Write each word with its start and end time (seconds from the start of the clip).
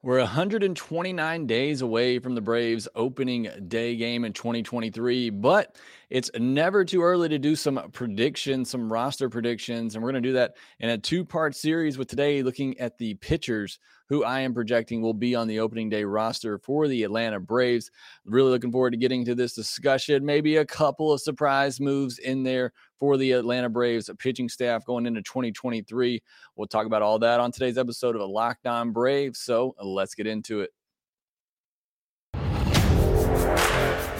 We're 0.00 0.20
129 0.20 1.46
days 1.48 1.82
away 1.82 2.20
from 2.20 2.36
the 2.36 2.40
Braves 2.40 2.86
opening 2.94 3.48
day 3.66 3.96
game 3.96 4.24
in 4.24 4.32
2023, 4.32 5.30
but 5.30 5.74
it's 6.08 6.30
never 6.38 6.84
too 6.84 7.02
early 7.02 7.28
to 7.28 7.36
do 7.36 7.56
some 7.56 7.90
predictions, 7.90 8.70
some 8.70 8.92
roster 8.92 9.28
predictions. 9.28 9.96
And 9.96 10.04
we're 10.04 10.12
going 10.12 10.22
to 10.22 10.28
do 10.28 10.34
that 10.34 10.54
in 10.78 10.90
a 10.90 10.98
two 10.98 11.24
part 11.24 11.56
series 11.56 11.98
with 11.98 12.06
today 12.06 12.44
looking 12.44 12.78
at 12.78 12.96
the 12.98 13.14
pitchers 13.14 13.80
who 14.08 14.22
I 14.22 14.38
am 14.40 14.54
projecting 14.54 15.02
will 15.02 15.14
be 15.14 15.34
on 15.34 15.48
the 15.48 15.58
opening 15.58 15.90
day 15.90 16.04
roster 16.04 16.58
for 16.58 16.86
the 16.86 17.02
Atlanta 17.02 17.40
Braves. 17.40 17.90
Really 18.24 18.50
looking 18.50 18.70
forward 18.70 18.92
to 18.92 18.96
getting 18.96 19.24
to 19.24 19.34
this 19.34 19.52
discussion. 19.52 20.24
Maybe 20.24 20.58
a 20.58 20.64
couple 20.64 21.12
of 21.12 21.20
surprise 21.20 21.80
moves 21.80 22.20
in 22.20 22.44
there 22.44 22.72
for 22.98 23.16
the 23.16 23.32
Atlanta 23.32 23.68
Braves 23.68 24.10
pitching 24.18 24.48
staff 24.48 24.84
going 24.84 25.06
into 25.06 25.22
2023. 25.22 26.22
We'll 26.56 26.66
talk 26.66 26.86
about 26.86 27.02
all 27.02 27.18
that 27.20 27.40
on 27.40 27.52
today's 27.52 27.78
episode 27.78 28.16
of 28.16 28.28
Locked 28.28 28.66
On 28.66 28.92
Braves. 28.92 29.38
So 29.40 29.74
let's 29.82 30.14
get 30.14 30.26
into 30.26 30.60
it. 30.60 30.70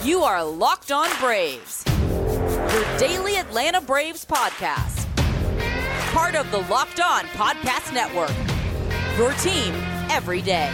You 0.03 0.21
are 0.23 0.43
Locked 0.43 0.91
On 0.91 1.09
Braves, 1.19 1.83
your 1.87 2.97
daily 2.97 3.35
Atlanta 3.35 3.81
Braves 3.81 4.25
podcast. 4.25 5.05
Part 6.13 6.35
of 6.35 6.49
the 6.51 6.59
Locked 6.69 6.99
On 7.01 7.23
Podcast 7.25 7.93
Network. 7.93 8.33
Your 9.17 9.33
team 9.33 9.73
every 10.09 10.41
day. 10.41 10.71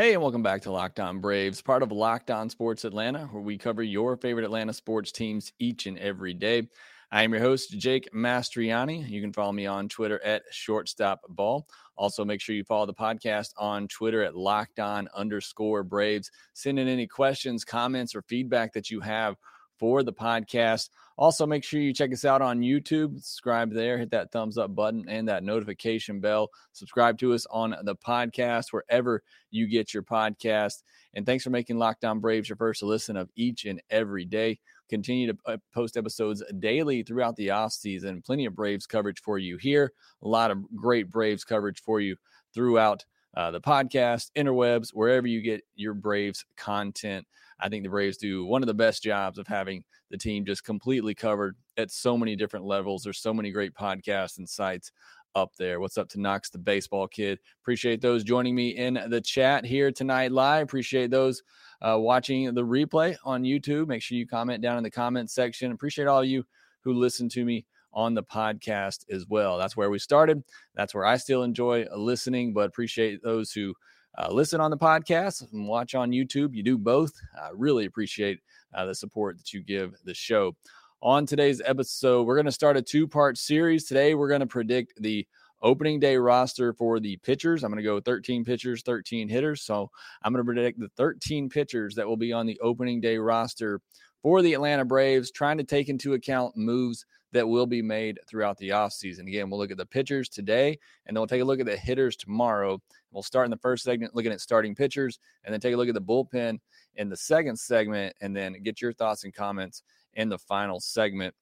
Hey, 0.00 0.14
and 0.14 0.22
welcome 0.22 0.42
back 0.42 0.62
to 0.62 0.72
Locked 0.72 0.98
On 0.98 1.20
Braves, 1.20 1.60
part 1.60 1.82
of 1.82 1.92
Locked 1.92 2.30
On 2.30 2.48
Sports 2.48 2.86
Atlanta, 2.86 3.26
where 3.26 3.42
we 3.42 3.58
cover 3.58 3.82
your 3.82 4.16
favorite 4.16 4.46
Atlanta 4.46 4.72
sports 4.72 5.12
teams 5.12 5.52
each 5.58 5.84
and 5.84 5.98
every 5.98 6.32
day. 6.32 6.66
I 7.12 7.22
am 7.22 7.34
your 7.34 7.42
host, 7.42 7.78
Jake 7.78 8.08
Mastriani. 8.14 9.06
You 9.06 9.20
can 9.20 9.30
follow 9.30 9.52
me 9.52 9.66
on 9.66 9.90
Twitter 9.90 10.18
at 10.24 10.44
shortstopball. 10.54 11.64
Also, 11.96 12.24
make 12.24 12.40
sure 12.40 12.54
you 12.54 12.64
follow 12.64 12.86
the 12.86 12.94
podcast 12.94 13.50
on 13.58 13.88
Twitter 13.88 14.22
at 14.22 14.34
locked 14.34 14.80
on 14.80 15.06
underscore 15.14 15.82
Braves. 15.82 16.30
Send 16.54 16.78
in 16.78 16.88
any 16.88 17.06
questions, 17.06 17.62
comments, 17.62 18.14
or 18.14 18.22
feedback 18.22 18.72
that 18.72 18.88
you 18.88 19.00
have 19.00 19.36
for 19.78 20.02
the 20.02 20.14
podcast. 20.14 20.88
Also, 21.20 21.46
make 21.46 21.62
sure 21.62 21.80
you 21.80 21.92
check 21.92 22.12
us 22.14 22.24
out 22.24 22.40
on 22.40 22.60
YouTube. 22.60 23.14
Subscribe 23.16 23.72
there, 23.74 23.98
hit 23.98 24.10
that 24.10 24.32
thumbs 24.32 24.56
up 24.56 24.74
button 24.74 25.06
and 25.06 25.28
that 25.28 25.44
notification 25.44 26.18
bell. 26.18 26.48
Subscribe 26.72 27.18
to 27.18 27.34
us 27.34 27.46
on 27.50 27.76
the 27.82 27.94
podcast 27.94 28.72
wherever 28.72 29.22
you 29.50 29.68
get 29.68 29.92
your 29.92 30.02
podcast. 30.02 30.82
And 31.12 31.26
thanks 31.26 31.44
for 31.44 31.50
making 31.50 31.78
Locked 31.78 32.06
On 32.06 32.20
Braves 32.20 32.48
your 32.48 32.56
first 32.56 32.82
listen 32.82 33.18
of 33.18 33.28
each 33.36 33.66
and 33.66 33.82
every 33.90 34.24
day 34.24 34.58
continue 34.88 35.32
to 35.32 35.38
uh, 35.46 35.56
post 35.72 35.96
episodes 35.96 36.42
daily 36.58 37.02
throughout 37.02 37.36
the 37.36 37.50
off 37.50 37.72
season. 37.72 38.22
Plenty 38.22 38.46
of 38.46 38.56
Braves 38.56 38.86
coverage 38.86 39.20
for 39.20 39.38
you 39.38 39.56
here. 39.56 39.92
A 40.22 40.28
lot 40.28 40.50
of 40.50 40.58
great 40.74 41.10
Braves 41.10 41.44
coverage 41.44 41.80
for 41.80 42.00
you 42.00 42.16
throughout 42.52 43.04
uh, 43.36 43.50
the 43.50 43.60
podcast, 43.60 44.30
interwebs, 44.36 44.90
wherever 44.92 45.26
you 45.26 45.40
get 45.40 45.62
your 45.76 45.94
Braves 45.94 46.44
content. 46.56 47.26
I 47.62 47.68
think 47.68 47.84
the 47.84 47.90
Braves 47.90 48.16
do 48.16 48.44
one 48.44 48.62
of 48.62 48.66
the 48.66 48.74
best 48.74 49.02
jobs 49.02 49.38
of 49.38 49.46
having 49.46 49.84
the 50.10 50.18
team 50.18 50.44
just 50.44 50.64
completely 50.64 51.14
covered 51.14 51.56
at 51.76 51.90
so 51.90 52.16
many 52.16 52.36
different 52.36 52.64
levels. 52.64 53.02
There's 53.02 53.18
so 53.18 53.34
many 53.34 53.50
great 53.50 53.74
podcasts 53.74 54.38
and 54.38 54.48
sites 54.48 54.92
up 55.34 55.54
there. 55.56 55.80
What's 55.80 55.98
up 55.98 56.08
to 56.10 56.20
Knox, 56.20 56.50
the 56.50 56.58
baseball 56.58 57.06
kid? 57.06 57.38
Appreciate 57.62 58.00
those 58.00 58.24
joining 58.24 58.54
me 58.54 58.70
in 58.70 58.98
the 59.08 59.20
chat 59.20 59.64
here 59.64 59.92
tonight 59.92 60.32
live. 60.32 60.64
Appreciate 60.64 61.10
those 61.10 61.42
uh, 61.82 61.96
watching 61.98 62.52
the 62.54 62.64
replay 62.64 63.16
on 63.24 63.42
YouTube. 63.42 63.86
Make 63.86 64.02
sure 64.02 64.18
you 64.18 64.26
comment 64.26 64.62
down 64.62 64.76
in 64.76 64.82
the 64.82 64.90
comment 64.90 65.30
section. 65.30 65.72
Appreciate 65.72 66.08
all 66.08 66.24
you 66.24 66.44
who 66.82 66.94
listen 66.94 67.28
to 67.30 67.44
me 67.44 67.66
on 67.92 68.14
the 68.14 68.22
podcast 68.22 69.04
as 69.10 69.26
well. 69.28 69.58
That's 69.58 69.76
where 69.76 69.90
we 69.90 69.98
started. 69.98 70.42
That's 70.74 70.94
where 70.94 71.04
I 71.04 71.16
still 71.16 71.42
enjoy 71.42 71.86
listening, 71.94 72.52
but 72.52 72.68
appreciate 72.68 73.22
those 73.22 73.52
who 73.52 73.74
uh, 74.18 74.28
listen 74.30 74.60
on 74.60 74.70
the 74.70 74.76
podcast 74.76 75.50
and 75.52 75.68
watch 75.68 75.94
on 75.94 76.10
YouTube. 76.10 76.54
You 76.54 76.62
do 76.62 76.76
both. 76.76 77.12
I 77.40 77.50
really 77.54 77.86
appreciate 77.86 78.40
uh, 78.74 78.86
the 78.86 78.94
support 78.94 79.38
that 79.38 79.52
you 79.52 79.60
give 79.60 79.94
the 80.04 80.14
show. 80.14 80.54
On 81.02 81.24
today's 81.24 81.62
episode, 81.64 82.26
we're 82.26 82.34
going 82.34 82.46
to 82.46 82.52
start 82.52 82.76
a 82.76 82.82
two 82.82 83.06
part 83.06 83.38
series. 83.38 83.84
Today, 83.84 84.14
we're 84.14 84.28
going 84.28 84.40
to 84.40 84.46
predict 84.46 85.00
the 85.00 85.26
opening 85.62 86.00
day 86.00 86.16
roster 86.16 86.72
for 86.72 87.00
the 87.00 87.16
pitchers. 87.18 87.62
I'm 87.62 87.70
going 87.70 87.82
to 87.82 87.88
go 87.88 88.00
13 88.00 88.44
pitchers, 88.44 88.82
13 88.82 89.28
hitters. 89.28 89.62
So 89.62 89.90
I'm 90.22 90.32
going 90.32 90.44
to 90.44 90.52
predict 90.52 90.80
the 90.80 90.90
13 90.96 91.48
pitchers 91.48 91.94
that 91.94 92.06
will 92.06 92.16
be 92.16 92.32
on 92.32 92.46
the 92.46 92.58
opening 92.60 93.00
day 93.00 93.18
roster 93.18 93.80
for 94.22 94.42
the 94.42 94.54
Atlanta 94.54 94.84
Braves, 94.84 95.30
trying 95.30 95.58
to 95.58 95.64
take 95.64 95.88
into 95.88 96.14
account 96.14 96.56
moves 96.56 97.06
that 97.32 97.48
will 97.48 97.66
be 97.66 97.82
made 97.82 98.18
throughout 98.26 98.58
the 98.58 98.70
offseason. 98.70 99.26
Again, 99.26 99.50
we'll 99.50 99.60
look 99.60 99.70
at 99.70 99.76
the 99.76 99.86
pitchers 99.86 100.28
today, 100.28 100.78
and 101.06 101.16
then 101.16 101.20
we'll 101.20 101.26
take 101.26 101.42
a 101.42 101.44
look 101.44 101.60
at 101.60 101.66
the 101.66 101.76
hitters 101.76 102.16
tomorrow. 102.16 102.80
We'll 103.12 103.22
start 103.22 103.44
in 103.44 103.50
the 103.50 103.56
first 103.56 103.84
segment 103.84 104.14
looking 104.14 104.32
at 104.32 104.40
starting 104.40 104.74
pitchers, 104.74 105.18
and 105.44 105.52
then 105.52 105.60
take 105.60 105.74
a 105.74 105.76
look 105.76 105.88
at 105.88 105.94
the 105.94 106.00
bullpen 106.00 106.58
in 106.96 107.08
the 107.08 107.16
second 107.16 107.58
segment, 107.58 108.14
and 108.20 108.36
then 108.36 108.62
get 108.62 108.80
your 108.80 108.92
thoughts 108.92 109.24
and 109.24 109.34
comments 109.34 109.82
in 110.14 110.28
the 110.28 110.38
final 110.38 110.80
segment. 110.80 111.34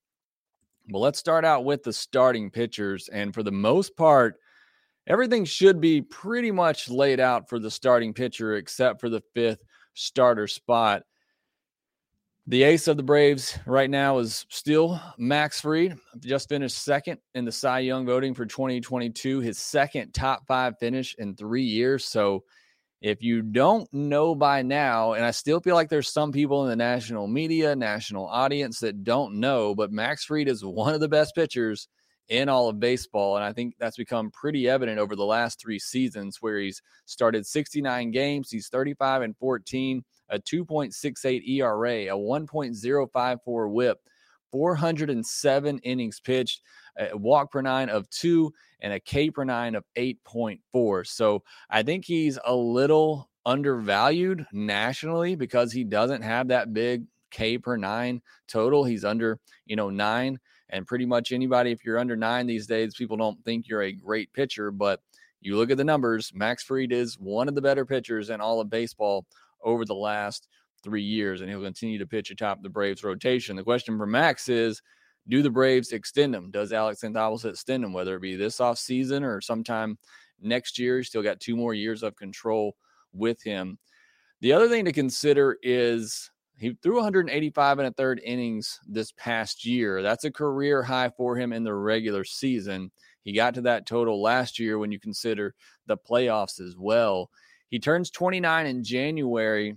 Well, 0.91 1.03
let's 1.03 1.19
start 1.19 1.44
out 1.44 1.65
with 1.65 1.82
the 1.82 1.93
starting 1.93 2.50
pitchers. 2.50 3.09
And 3.09 3.34
for 3.34 3.43
the 3.43 3.53
most 3.53 3.97
part, 3.97 4.37
everything 5.06 5.44
should 5.44 5.81
be 5.81 6.00
pretty 6.00 6.50
much 6.50 6.88
laid 6.88 7.21
out 7.21 7.48
for 7.48 7.59
the 7.59 7.71
starting 7.71 8.15
pitcher, 8.15 8.56
except 8.56 9.00
for 9.00 9.09
the 9.09 9.22
fifth 9.34 9.62
starter 9.94 10.47
spot. 10.47 11.03
The 12.48 12.62
ace 12.62 12.88
of 12.88 12.97
the 12.97 13.03
Braves 13.03 13.59
right 13.66 13.91
now 13.91 14.16
is 14.16 14.47
still 14.48 14.98
Max 15.19 15.60
Fried. 15.60 15.98
Just 16.20 16.48
finished 16.48 16.78
second 16.78 17.19
in 17.34 17.44
the 17.44 17.53
Cy 17.53 17.81
Young 17.81 18.06
voting 18.06 18.32
for 18.32 18.47
2022, 18.47 19.41
his 19.41 19.59
second 19.59 20.12
top 20.12 20.47
five 20.47 20.78
finish 20.81 21.14
in 21.19 21.36
three 21.36 21.62
years. 21.62 22.06
So 22.06 22.44
if 23.03 23.22
you 23.22 23.42
don't 23.42 23.86
know 23.92 24.34
by 24.34 24.62
now, 24.62 25.12
and 25.12 25.26
I 25.26 25.31
still 25.31 25.60
feel 25.60 25.75
like 25.75 25.91
there's 25.91 26.10
some 26.10 26.32
people 26.32 26.62
in 26.64 26.70
the 26.70 26.76
national 26.76 27.26
media, 27.26 27.76
national 27.76 28.26
audience 28.26 28.80
that 28.80 29.04
don't 29.04 29.34
know, 29.34 29.75
but 29.75 29.92
Max 29.92 30.25
Fried 30.25 30.48
is 30.48 30.65
one 30.65 30.94
of 30.94 31.00
the 31.00 31.09
best 31.09 31.34
pitchers 31.34 31.86
in 32.30 32.48
all 32.48 32.70
of 32.70 32.80
baseball. 32.80 33.36
And 33.36 33.44
I 33.44 33.53
think 33.53 33.75
that's 33.78 33.98
become 33.98 34.30
pretty 34.30 34.70
evident 34.70 34.98
over 34.98 35.15
the 35.15 35.22
last 35.22 35.60
three 35.60 35.78
seasons 35.78 36.38
where 36.41 36.59
he's 36.60 36.80
started 37.04 37.47
69 37.47 38.10
games. 38.10 38.50
He's 38.50 38.69
35 38.69 39.20
and 39.20 39.36
14, 39.36 40.03
a 40.31 40.39
2.68 40.39 41.49
ERA, 41.49 42.15
a 42.15 42.19
1.054 42.19 43.71
whip, 43.71 44.00
407 44.50 45.78
innings 45.81 46.21
pitched, 46.21 46.62
a 46.99 47.16
walk 47.16 47.53
per 47.53 47.62
nine 47.62 47.89
of 47.89 48.09
two, 48.11 48.53
and 48.81 48.93
a 48.93 49.00
K 49.00 49.31
per 49.31 49.44
nine 49.44 49.75
of 49.75 49.84
8.4. 49.97 51.06
So 51.06 51.43
I 51.71 51.83
think 51.83 52.05
he's 52.05 52.39
a 52.44 52.55
little 52.55 53.28
undervalued 53.47 54.47
nationally 54.53 55.34
because 55.34 55.72
he 55.72 55.84
doesn't 55.84 56.22
have 56.22 56.49
that 56.49 56.72
big 56.72 57.05
K 57.31 57.59
per 57.59 57.77
nine 57.77 58.22
total. 58.47 58.84
He's 58.84 59.05
under, 59.05 59.39
you 59.66 59.77
know, 59.77 59.91
nine. 59.91 60.39
And 60.71 60.87
pretty 60.87 61.06
much 61.06 61.33
anybody, 61.33 61.72
if 61.72 61.84
you're 61.84 61.99
under 61.99 62.16
nine 62.16 62.47
these 62.47 62.66
days, 62.66 62.95
people 62.95 63.16
don't 63.16 63.43
think 63.45 63.69
you're 63.69 63.83
a 63.83 63.93
great 63.93 64.33
pitcher. 64.33 64.71
But 64.71 65.00
you 65.41 65.56
look 65.56 65.71
at 65.71 65.78
the 65.78 65.84
numbers, 65.84 66.33
Max 66.34 66.62
Fried 66.62 66.93
is 66.93 67.19
one 67.19 67.49
of 67.49 67.55
the 67.55 67.62
better 67.62 67.87
pitchers 67.87 68.28
in 68.28 68.41
all 68.41 68.60
of 68.60 68.69
baseball 68.69 69.25
over 69.63 69.85
the 69.85 69.95
last 69.95 70.49
three 70.83 71.03
years, 71.03 71.41
and 71.41 71.51
he'll 71.51 71.63
continue 71.63 71.99
to 71.99 72.07
pitch 72.07 72.31
atop 72.31 72.63
the 72.63 72.69
Braves 72.69 73.05
rotation. 73.05 73.57
The 73.57 73.65
question 73.65 73.99
for 73.99 74.07
Max 74.07 74.49
is 74.49 74.81
do 75.29 75.43
the 75.43 75.51
Braves 75.51 75.93
extend 75.93 76.35
him? 76.35 76.51
Does 76.51 76.73
Alex 76.73 77.03
Anthopoulos 77.03 77.45
extend 77.45 77.85
him, 77.85 77.93
whether 77.93 78.17
it 78.17 78.23
be 78.23 78.37
this 78.37 78.61
off 78.61 78.79
season 78.79 79.25
or 79.25 79.41
sometime 79.41 79.99
next 80.41 80.79
year? 80.79 80.99
He's 80.99 81.09
still 81.09 81.23
got 81.23 81.41
two 81.41 81.57
more 81.57 81.75
years 81.75 82.03
of 82.03 82.17
control 82.17 82.77
with 83.13 83.43
him. 83.43 83.79
The 84.41 84.53
other 84.53 84.69
thing 84.69 84.85
to 84.85 84.93
consider 84.93 85.59
is 85.63 86.31
he 86.57 86.77
threw 86.83 86.97
185 86.97 87.78
and 87.78 87.89
a 87.89 87.93
third 87.93 88.21
innings 88.25 88.81
this 88.87 89.13
past 89.13 89.65
year. 89.65 90.03
That's 90.03 90.25
a 90.25 90.31
career 90.31 90.83
high 90.83 91.11
for 91.16 91.37
him 91.37 91.53
in 91.53 91.63
the 91.63 91.75
regular 91.75 92.25
season. 92.25 92.91
He 93.22 93.33
got 93.33 93.54
to 93.54 93.61
that 93.63 93.87
total 93.87 94.22
last 94.22 94.59
year 94.59 94.78
when 94.78 94.91
you 94.91 94.99
consider 94.99 95.54
the 95.87 95.97
playoffs 95.97 96.61
as 96.61 96.77
well. 96.77 97.31
He 97.68 97.78
turns 97.78 98.10
29 98.10 98.66
in 98.66 98.84
January 98.84 99.76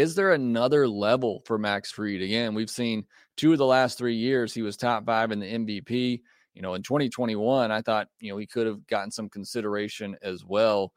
is 0.00 0.14
there 0.14 0.32
another 0.32 0.88
level 0.88 1.42
for 1.44 1.58
Max 1.58 1.90
Fried? 1.90 2.22
Again, 2.22 2.54
we've 2.54 2.70
seen 2.70 3.04
two 3.36 3.52
of 3.52 3.58
the 3.58 3.66
last 3.66 3.98
three 3.98 4.14
years 4.14 4.54
he 4.54 4.62
was 4.62 4.78
top 4.78 5.04
five 5.04 5.30
in 5.30 5.40
the 5.40 5.46
MVP. 5.46 6.22
You 6.54 6.62
know, 6.62 6.72
in 6.72 6.82
2021, 6.82 7.70
I 7.70 7.82
thought, 7.82 8.08
you 8.18 8.30
know, 8.30 8.38
he 8.38 8.46
could 8.46 8.66
have 8.66 8.86
gotten 8.86 9.10
some 9.10 9.28
consideration 9.28 10.16
as 10.22 10.42
well. 10.42 10.94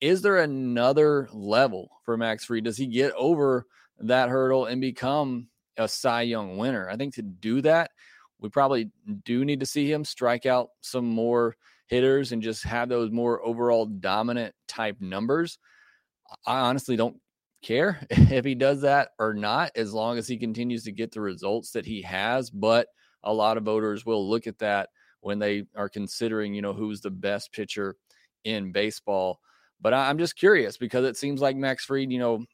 Is 0.00 0.22
there 0.22 0.38
another 0.38 1.28
level 1.34 1.90
for 2.06 2.16
Max 2.16 2.46
Fried? 2.46 2.64
Does 2.64 2.78
he 2.78 2.86
get 2.86 3.12
over 3.12 3.66
that 3.98 4.30
hurdle 4.30 4.64
and 4.64 4.80
become 4.80 5.48
a 5.76 5.86
Cy 5.86 6.22
Young 6.22 6.56
winner? 6.56 6.88
I 6.88 6.96
think 6.96 7.14
to 7.16 7.22
do 7.22 7.60
that, 7.60 7.90
we 8.38 8.48
probably 8.48 8.90
do 9.24 9.44
need 9.44 9.60
to 9.60 9.66
see 9.66 9.92
him 9.92 10.02
strike 10.02 10.46
out 10.46 10.68
some 10.80 11.04
more 11.06 11.56
hitters 11.86 12.32
and 12.32 12.42
just 12.42 12.64
have 12.64 12.88
those 12.88 13.10
more 13.10 13.44
overall 13.44 13.86
dominant 13.86 14.54
type 14.68 14.96
numbers. 15.00 15.58
I 16.46 16.60
honestly 16.60 16.96
don't 16.96 17.16
care 17.62 17.98
if 18.10 18.44
he 18.44 18.54
does 18.54 18.82
that 18.82 19.10
or 19.18 19.34
not, 19.34 19.72
as 19.76 19.92
long 19.92 20.18
as 20.18 20.28
he 20.28 20.36
continues 20.36 20.84
to 20.84 20.92
get 20.92 21.12
the 21.12 21.20
results 21.20 21.70
that 21.72 21.86
he 21.86 22.02
has. 22.02 22.50
But 22.50 22.88
a 23.22 23.32
lot 23.32 23.56
of 23.56 23.64
voters 23.64 24.06
will 24.06 24.28
look 24.28 24.46
at 24.46 24.58
that 24.58 24.88
when 25.20 25.38
they 25.38 25.64
are 25.74 25.88
considering, 25.88 26.54
you 26.54 26.62
know, 26.62 26.72
who's 26.72 27.00
the 27.00 27.10
best 27.10 27.52
pitcher 27.52 27.96
in 28.44 28.72
baseball. 28.72 29.40
But 29.80 29.92
I'm 29.92 30.18
just 30.18 30.36
curious 30.36 30.76
because 30.76 31.04
it 31.04 31.16
seems 31.16 31.40
like 31.40 31.56
Max 31.56 31.84
Fried, 31.84 32.10
you 32.10 32.18
know, 32.18 32.44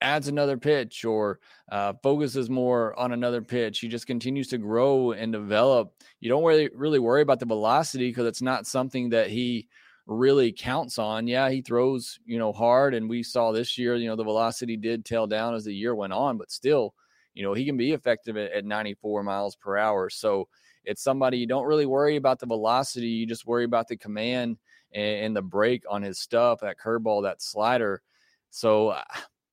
adds 0.00 0.28
another 0.28 0.56
pitch 0.56 1.04
or 1.04 1.40
uh, 1.70 1.92
focuses 2.02 2.48
more 2.48 2.98
on 2.98 3.12
another 3.12 3.42
pitch. 3.42 3.80
He 3.80 3.88
just 3.88 4.06
continues 4.06 4.48
to 4.48 4.58
grow 4.58 5.12
and 5.12 5.32
develop. 5.32 5.92
You 6.20 6.28
don't 6.28 6.44
really 6.44 6.70
really 6.74 6.98
worry 6.98 7.22
about 7.22 7.40
the 7.40 7.46
velocity 7.46 8.10
because 8.10 8.26
it's 8.26 8.42
not 8.42 8.66
something 8.66 9.10
that 9.10 9.30
he 9.30 9.68
really 10.06 10.52
counts 10.52 10.98
on. 10.98 11.26
Yeah, 11.26 11.50
he 11.50 11.62
throws 11.62 12.18
you 12.24 12.38
know 12.38 12.52
hard, 12.52 12.94
and 12.94 13.08
we 13.08 13.22
saw 13.22 13.52
this 13.52 13.76
year 13.78 13.96
you 13.96 14.08
know 14.08 14.16
the 14.16 14.24
velocity 14.24 14.76
did 14.76 15.04
tail 15.04 15.26
down 15.26 15.54
as 15.54 15.64
the 15.64 15.74
year 15.74 15.94
went 15.94 16.12
on, 16.12 16.38
but 16.38 16.50
still 16.50 16.94
you 17.34 17.42
know 17.42 17.54
he 17.54 17.64
can 17.64 17.76
be 17.76 17.92
effective 17.92 18.36
at, 18.36 18.52
at 18.52 18.64
94 18.64 19.22
miles 19.22 19.56
per 19.56 19.76
hour. 19.76 20.10
So 20.10 20.48
it's 20.84 21.02
somebody 21.02 21.38
you 21.38 21.46
don't 21.46 21.66
really 21.66 21.86
worry 21.86 22.16
about 22.16 22.38
the 22.38 22.46
velocity. 22.46 23.08
You 23.08 23.26
just 23.26 23.46
worry 23.46 23.64
about 23.64 23.88
the 23.88 23.96
command 23.96 24.56
and, 24.92 25.26
and 25.26 25.36
the 25.36 25.42
break 25.42 25.84
on 25.88 26.02
his 26.02 26.18
stuff, 26.18 26.60
that 26.60 26.78
curveball, 26.78 27.24
that 27.24 27.42
slider. 27.42 28.02
So 28.50 28.96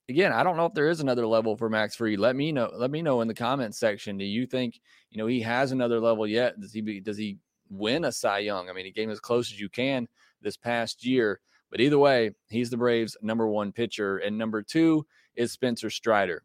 again, 0.08 0.32
I 0.32 0.42
don't 0.42 0.56
know 0.56 0.66
if 0.66 0.74
there 0.74 0.88
is 0.88 1.00
another 1.00 1.26
level 1.26 1.56
for 1.56 1.68
Max 1.68 1.96
Fried. 1.96 2.18
Let 2.18 2.36
me 2.36 2.52
know. 2.52 2.70
Let 2.74 2.90
me 2.90 3.02
know 3.02 3.20
in 3.20 3.28
the 3.28 3.34
comments 3.34 3.78
section. 3.78 4.18
Do 4.18 4.24
you 4.24 4.46
think 4.46 4.80
you 5.10 5.18
know 5.18 5.26
he 5.26 5.40
has 5.42 5.72
another 5.72 6.00
level 6.00 6.26
yet? 6.26 6.60
Does 6.60 6.72
he 6.72 6.80
be, 6.80 7.00
does 7.00 7.16
he 7.16 7.38
win 7.68 8.04
a 8.04 8.12
Cy 8.12 8.38
Young? 8.38 8.68
I 8.68 8.72
mean, 8.72 8.84
he 8.84 8.92
came 8.92 9.10
as 9.10 9.20
close 9.20 9.52
as 9.52 9.60
you 9.60 9.68
can 9.68 10.08
this 10.42 10.56
past 10.56 11.04
year. 11.04 11.40
But 11.70 11.80
either 11.80 11.98
way, 11.98 12.30
he's 12.48 12.70
the 12.70 12.76
Braves' 12.76 13.16
number 13.22 13.48
one 13.48 13.72
pitcher, 13.72 14.18
and 14.18 14.38
number 14.38 14.62
two 14.62 15.04
is 15.34 15.52
Spencer 15.52 15.90
Strider. 15.90 16.44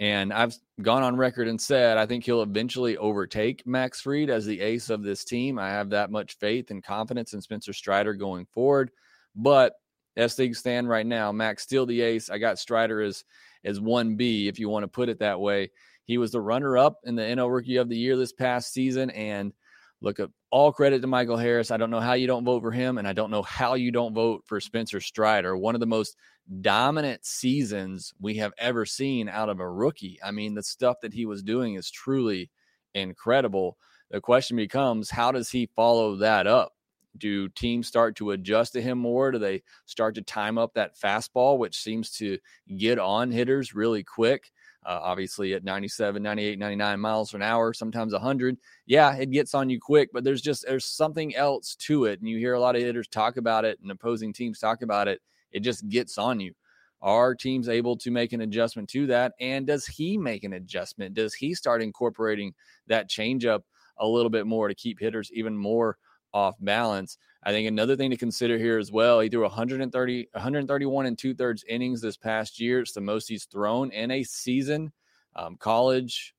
And 0.00 0.32
I've 0.32 0.54
gone 0.80 1.02
on 1.02 1.16
record 1.16 1.48
and 1.48 1.60
said 1.60 1.98
I 1.98 2.06
think 2.06 2.24
he'll 2.24 2.42
eventually 2.42 2.96
overtake 2.96 3.66
Max 3.66 4.00
Fried 4.00 4.30
as 4.30 4.46
the 4.46 4.60
ace 4.60 4.90
of 4.90 5.02
this 5.02 5.24
team. 5.24 5.58
I 5.58 5.70
have 5.70 5.90
that 5.90 6.10
much 6.10 6.38
faith 6.38 6.70
and 6.70 6.82
confidence 6.82 7.34
in 7.34 7.40
Spencer 7.40 7.72
Strider 7.72 8.14
going 8.14 8.46
forward. 8.46 8.90
But 9.36 9.74
as 10.16 10.34
things 10.34 10.58
stand 10.58 10.88
right 10.88 11.06
now, 11.06 11.32
Max 11.32 11.62
still 11.62 11.86
the 11.86 12.00
ace. 12.00 12.30
I 12.30 12.38
got 12.38 12.58
Strider 12.58 13.00
as 13.02 13.24
as 13.64 13.80
one 13.80 14.16
B, 14.16 14.48
if 14.48 14.58
you 14.58 14.68
want 14.68 14.82
to 14.82 14.88
put 14.88 15.08
it 15.08 15.20
that 15.20 15.40
way. 15.40 15.70
He 16.04 16.18
was 16.18 16.32
the 16.32 16.40
runner 16.40 16.76
up 16.76 16.98
in 17.04 17.14
the 17.14 17.22
NL 17.22 17.52
Rookie 17.52 17.76
of 17.76 17.88
the 17.88 17.96
Year 17.96 18.16
this 18.16 18.32
past 18.32 18.72
season, 18.72 19.10
and 19.10 19.52
look 20.00 20.18
up 20.18 20.30
all 20.50 20.72
credit 20.72 21.00
to 21.00 21.06
Michael 21.06 21.36
Harris. 21.36 21.70
I 21.70 21.76
don't 21.76 21.90
know 21.90 22.00
how 22.00 22.14
you 22.14 22.26
don't 22.26 22.44
vote 22.44 22.60
for 22.60 22.72
him, 22.72 22.98
and 22.98 23.06
I 23.06 23.12
don't 23.12 23.30
know 23.30 23.42
how 23.42 23.74
you 23.74 23.92
don't 23.92 24.14
vote 24.14 24.42
for 24.44 24.60
Spencer 24.60 25.00
Strider. 25.00 25.56
One 25.56 25.74
of 25.74 25.80
the 25.80 25.86
most 25.86 26.16
dominant 26.60 27.24
seasons 27.24 28.12
we 28.20 28.34
have 28.34 28.52
ever 28.58 28.84
seen 28.84 29.28
out 29.28 29.48
of 29.48 29.60
a 29.60 29.70
rookie. 29.70 30.18
I 30.24 30.32
mean, 30.32 30.54
the 30.54 30.62
stuff 30.62 30.96
that 31.02 31.14
he 31.14 31.24
was 31.24 31.42
doing 31.42 31.74
is 31.74 31.88
truly 31.90 32.50
incredible. 32.94 33.76
The 34.10 34.20
question 34.20 34.56
becomes, 34.56 35.08
how 35.08 35.32
does 35.32 35.50
he 35.50 35.70
follow 35.76 36.16
that 36.16 36.46
up? 36.46 36.72
Do 37.18 37.48
teams 37.50 37.86
start 37.86 38.16
to 38.16 38.32
adjust 38.32 38.72
to 38.72 38.82
him 38.82 38.98
more? 38.98 39.30
Do 39.30 39.38
they 39.38 39.62
start 39.86 40.14
to 40.16 40.22
time 40.22 40.58
up 40.58 40.74
that 40.74 40.98
fastball, 40.98 41.58
which 41.58 41.78
seems 41.78 42.10
to 42.18 42.38
get 42.76 42.98
on 42.98 43.30
hitters 43.30 43.74
really 43.74 44.02
quick? 44.02 44.50
Uh, 44.84 44.98
obviously, 45.00 45.54
at 45.54 45.62
97, 45.62 46.20
98, 46.22 46.58
99 46.58 47.00
miles 47.00 47.34
an 47.34 47.42
hour, 47.42 47.72
sometimes 47.72 48.12
100. 48.12 48.56
Yeah, 48.86 49.14
it 49.14 49.30
gets 49.30 49.54
on 49.54 49.70
you 49.70 49.78
quick, 49.78 50.10
but 50.12 50.24
there's 50.24 50.42
just 50.42 50.64
there's 50.66 50.84
something 50.84 51.36
else 51.36 51.76
to 51.76 52.06
it. 52.06 52.18
And 52.18 52.28
you 52.28 52.38
hear 52.38 52.54
a 52.54 52.60
lot 52.60 52.74
of 52.74 52.82
hitters 52.82 53.06
talk 53.06 53.36
about 53.36 53.64
it 53.64 53.78
and 53.80 53.90
opposing 53.90 54.32
teams 54.32 54.58
talk 54.58 54.82
about 54.82 55.06
it. 55.06 55.20
It 55.52 55.60
just 55.60 55.88
gets 55.88 56.18
on 56.18 56.40
you. 56.40 56.54
Are 57.00 57.34
teams 57.34 57.68
able 57.68 57.96
to 57.96 58.10
make 58.10 58.32
an 58.32 58.40
adjustment 58.40 58.88
to 58.90 59.06
that? 59.08 59.34
And 59.40 59.66
does 59.66 59.86
he 59.86 60.16
make 60.16 60.44
an 60.44 60.52
adjustment? 60.52 61.14
Does 61.14 61.34
he 61.34 61.54
start 61.54 61.82
incorporating 61.82 62.54
that 62.86 63.10
changeup 63.10 63.62
a 63.98 64.06
little 64.06 64.30
bit 64.30 64.46
more 64.46 64.68
to 64.68 64.74
keep 64.74 64.98
hitters 64.98 65.30
even 65.32 65.56
more 65.56 65.96
off 66.34 66.56
balance. 66.60 67.18
I 67.42 67.50
think 67.50 67.66
another 67.66 67.96
thing 67.96 68.10
to 68.10 68.16
consider 68.16 68.58
here 68.58 68.78
as 68.78 68.92
well, 68.92 69.20
he 69.20 69.28
threw 69.28 69.42
130, 69.42 70.28
131 70.32 71.06
and 71.06 71.18
two 71.18 71.34
thirds 71.34 71.64
innings 71.68 72.00
this 72.00 72.16
past 72.16 72.60
year. 72.60 72.80
It's 72.80 72.92
the 72.92 73.00
most 73.00 73.28
he's 73.28 73.46
thrown 73.46 73.90
in 73.90 74.10
a 74.10 74.22
season, 74.22 74.92
um, 75.34 75.56
college, 75.56 76.34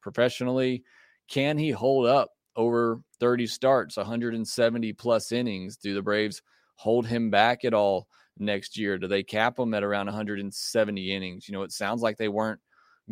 professionally. 0.00 0.82
Can 1.28 1.58
he 1.58 1.70
hold 1.70 2.06
up 2.06 2.30
over 2.56 3.00
30 3.20 3.46
starts, 3.46 3.96
170 3.96 4.92
plus 4.94 5.32
innings? 5.32 5.76
Do 5.76 5.94
the 5.94 6.02
Braves 6.02 6.42
hold 6.76 7.06
him 7.06 7.30
back 7.30 7.64
at 7.64 7.74
all 7.74 8.08
next 8.38 8.78
year? 8.78 8.96
Do 8.96 9.06
they 9.06 9.22
cap 9.22 9.58
him 9.58 9.74
at 9.74 9.84
around 9.84 10.06
170 10.06 11.12
innings? 11.12 11.48
You 11.48 11.52
know, 11.52 11.62
it 11.62 11.72
sounds 11.72 12.00
like 12.00 12.16
they 12.16 12.28
weren't 12.28 12.60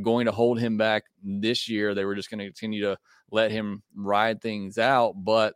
going 0.03 0.27
to 0.27 0.33
hold 0.33 0.59
him 0.59 0.77
back 0.77 1.05
this 1.23 1.69
year. 1.69 1.95
They 1.95 2.05
were 2.05 2.15
just 2.15 2.31
going 2.31 2.39
to 2.39 2.47
continue 2.47 2.83
to 2.83 2.97
let 3.31 3.51
him 3.51 3.83
ride 3.95 4.41
things 4.41 4.79
out. 4.79 5.13
But 5.17 5.55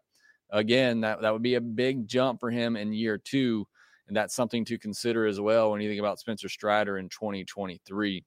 again, 0.52 1.00
that, 1.02 1.22
that 1.22 1.32
would 1.32 1.42
be 1.42 1.54
a 1.54 1.60
big 1.60 2.06
jump 2.06 2.40
for 2.40 2.50
him 2.50 2.76
in 2.76 2.92
year 2.92 3.18
two. 3.18 3.66
And 4.08 4.16
that's 4.16 4.34
something 4.34 4.64
to 4.66 4.78
consider 4.78 5.26
as 5.26 5.40
well 5.40 5.70
when 5.70 5.80
you 5.80 5.88
think 5.88 6.00
about 6.00 6.18
Spencer 6.18 6.48
Strider 6.48 6.98
in 6.98 7.08
2023. 7.08 8.24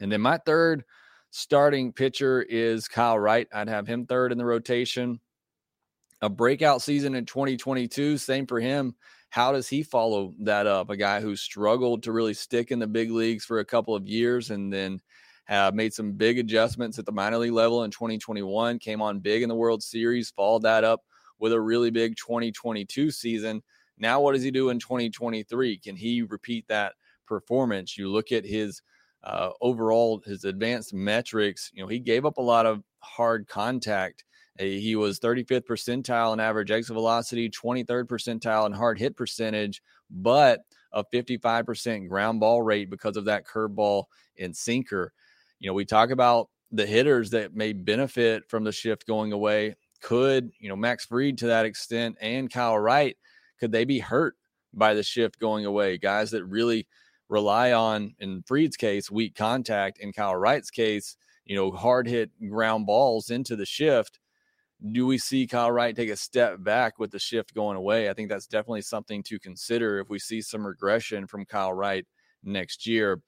And 0.00 0.12
then 0.12 0.20
my 0.20 0.38
third 0.38 0.84
starting 1.30 1.92
pitcher 1.92 2.42
is 2.42 2.86
Kyle 2.86 3.18
Wright. 3.18 3.48
I'd 3.52 3.68
have 3.68 3.88
him 3.88 4.06
third 4.06 4.30
in 4.30 4.38
the 4.38 4.44
rotation. 4.44 5.18
A 6.22 6.28
breakout 6.28 6.80
season 6.80 7.16
in 7.16 7.26
2022, 7.26 8.18
same 8.18 8.46
for 8.46 8.60
him. 8.60 8.94
How 9.30 9.50
does 9.50 9.68
he 9.68 9.82
follow 9.82 10.32
that 10.40 10.68
up? 10.68 10.90
A 10.90 10.96
guy 10.96 11.20
who 11.20 11.34
struggled 11.34 12.04
to 12.04 12.12
really 12.12 12.34
stick 12.34 12.70
in 12.70 12.78
the 12.78 12.86
big 12.86 13.10
leagues 13.10 13.44
for 13.44 13.58
a 13.58 13.64
couple 13.64 13.96
of 13.96 14.06
years 14.06 14.50
and 14.50 14.72
then 14.72 15.00
have 15.46 15.74
made 15.74 15.92
some 15.92 16.12
big 16.12 16.38
adjustments 16.38 16.98
at 16.98 17.04
the 17.04 17.12
minor 17.12 17.38
league 17.38 17.52
level 17.52 17.82
in 17.82 17.90
2021, 17.90 18.78
came 18.78 19.02
on 19.02 19.18
big 19.18 19.42
in 19.42 19.48
the 19.48 19.54
World 19.54 19.82
Series, 19.82 20.30
followed 20.30 20.62
that 20.62 20.84
up 20.84 21.02
with 21.38 21.52
a 21.52 21.60
really 21.60 21.90
big 21.90 22.16
2022 22.16 23.10
season. 23.10 23.62
Now, 23.98 24.20
what 24.20 24.32
does 24.32 24.42
he 24.42 24.50
do 24.50 24.70
in 24.70 24.78
2023? 24.78 25.78
Can 25.78 25.96
he 25.96 26.22
repeat 26.22 26.66
that 26.68 26.94
performance? 27.26 27.96
You 27.96 28.08
look 28.08 28.32
at 28.32 28.44
his 28.44 28.82
uh, 29.22 29.50
overall, 29.60 30.22
his 30.24 30.44
advanced 30.44 30.92
metrics. 30.92 31.70
You 31.74 31.82
know, 31.82 31.88
he 31.88 31.98
gave 31.98 32.26
up 32.26 32.38
a 32.38 32.42
lot 32.42 32.66
of 32.66 32.82
hard 33.00 33.48
contact. 33.48 34.24
He 34.58 34.94
was 34.94 35.18
35th 35.18 35.66
percentile 35.66 36.32
in 36.32 36.38
average 36.38 36.70
exit 36.70 36.94
velocity, 36.94 37.50
23rd 37.50 38.04
percentile 38.04 38.66
in 38.66 38.72
hard 38.72 39.00
hit 39.00 39.16
percentage, 39.16 39.82
but 40.08 40.60
a 40.92 41.04
55% 41.12 42.08
ground 42.08 42.38
ball 42.38 42.62
rate 42.62 42.88
because 42.88 43.16
of 43.16 43.24
that 43.24 43.46
curveball 43.46 44.04
and 44.38 44.54
sinker. 44.56 45.12
You 45.58 45.68
know, 45.68 45.74
we 45.74 45.84
talk 45.84 46.10
about 46.10 46.50
the 46.70 46.86
hitters 46.86 47.30
that 47.30 47.54
may 47.54 47.72
benefit 47.72 48.48
from 48.48 48.62
the 48.62 48.72
shift 48.72 49.06
going 49.06 49.32
away 49.32 49.74
could, 50.04 50.50
you 50.60 50.68
know, 50.68 50.76
Max 50.76 51.06
Fried 51.06 51.38
to 51.38 51.46
that 51.46 51.64
extent 51.64 52.16
and 52.20 52.52
Kyle 52.52 52.78
Wright, 52.78 53.16
could 53.58 53.72
they 53.72 53.86
be 53.86 53.98
hurt 53.98 54.36
by 54.74 54.92
the 54.92 55.02
shift 55.02 55.38
going 55.38 55.64
away? 55.64 55.96
Guys 55.96 56.30
that 56.32 56.44
really 56.44 56.86
rely 57.30 57.72
on, 57.72 58.14
in 58.18 58.42
Fried's 58.46 58.76
case, 58.76 59.10
weak 59.10 59.34
contact, 59.34 59.98
in 59.98 60.12
Kyle 60.12 60.36
Wright's 60.36 60.70
case, 60.70 61.16
you 61.46 61.56
know, 61.56 61.70
hard 61.70 62.06
hit 62.06 62.30
ground 62.50 62.84
balls 62.84 63.30
into 63.30 63.56
the 63.56 63.64
shift. 63.64 64.20
Do 64.92 65.06
we 65.06 65.16
see 65.16 65.46
Kyle 65.46 65.72
Wright 65.72 65.96
take 65.96 66.10
a 66.10 66.16
step 66.16 66.62
back 66.62 66.98
with 66.98 67.10
the 67.10 67.18
shift 67.18 67.54
going 67.54 67.78
away? 67.78 68.10
I 68.10 68.12
think 68.12 68.28
that's 68.28 68.46
definitely 68.46 68.82
something 68.82 69.22
to 69.22 69.38
consider 69.38 70.00
if 70.00 70.10
we 70.10 70.18
see 70.18 70.42
some 70.42 70.66
regression 70.66 71.26
from 71.26 71.46
Kyle 71.46 71.72
Wright 71.72 72.06
next 72.42 72.86
year. 72.86 73.22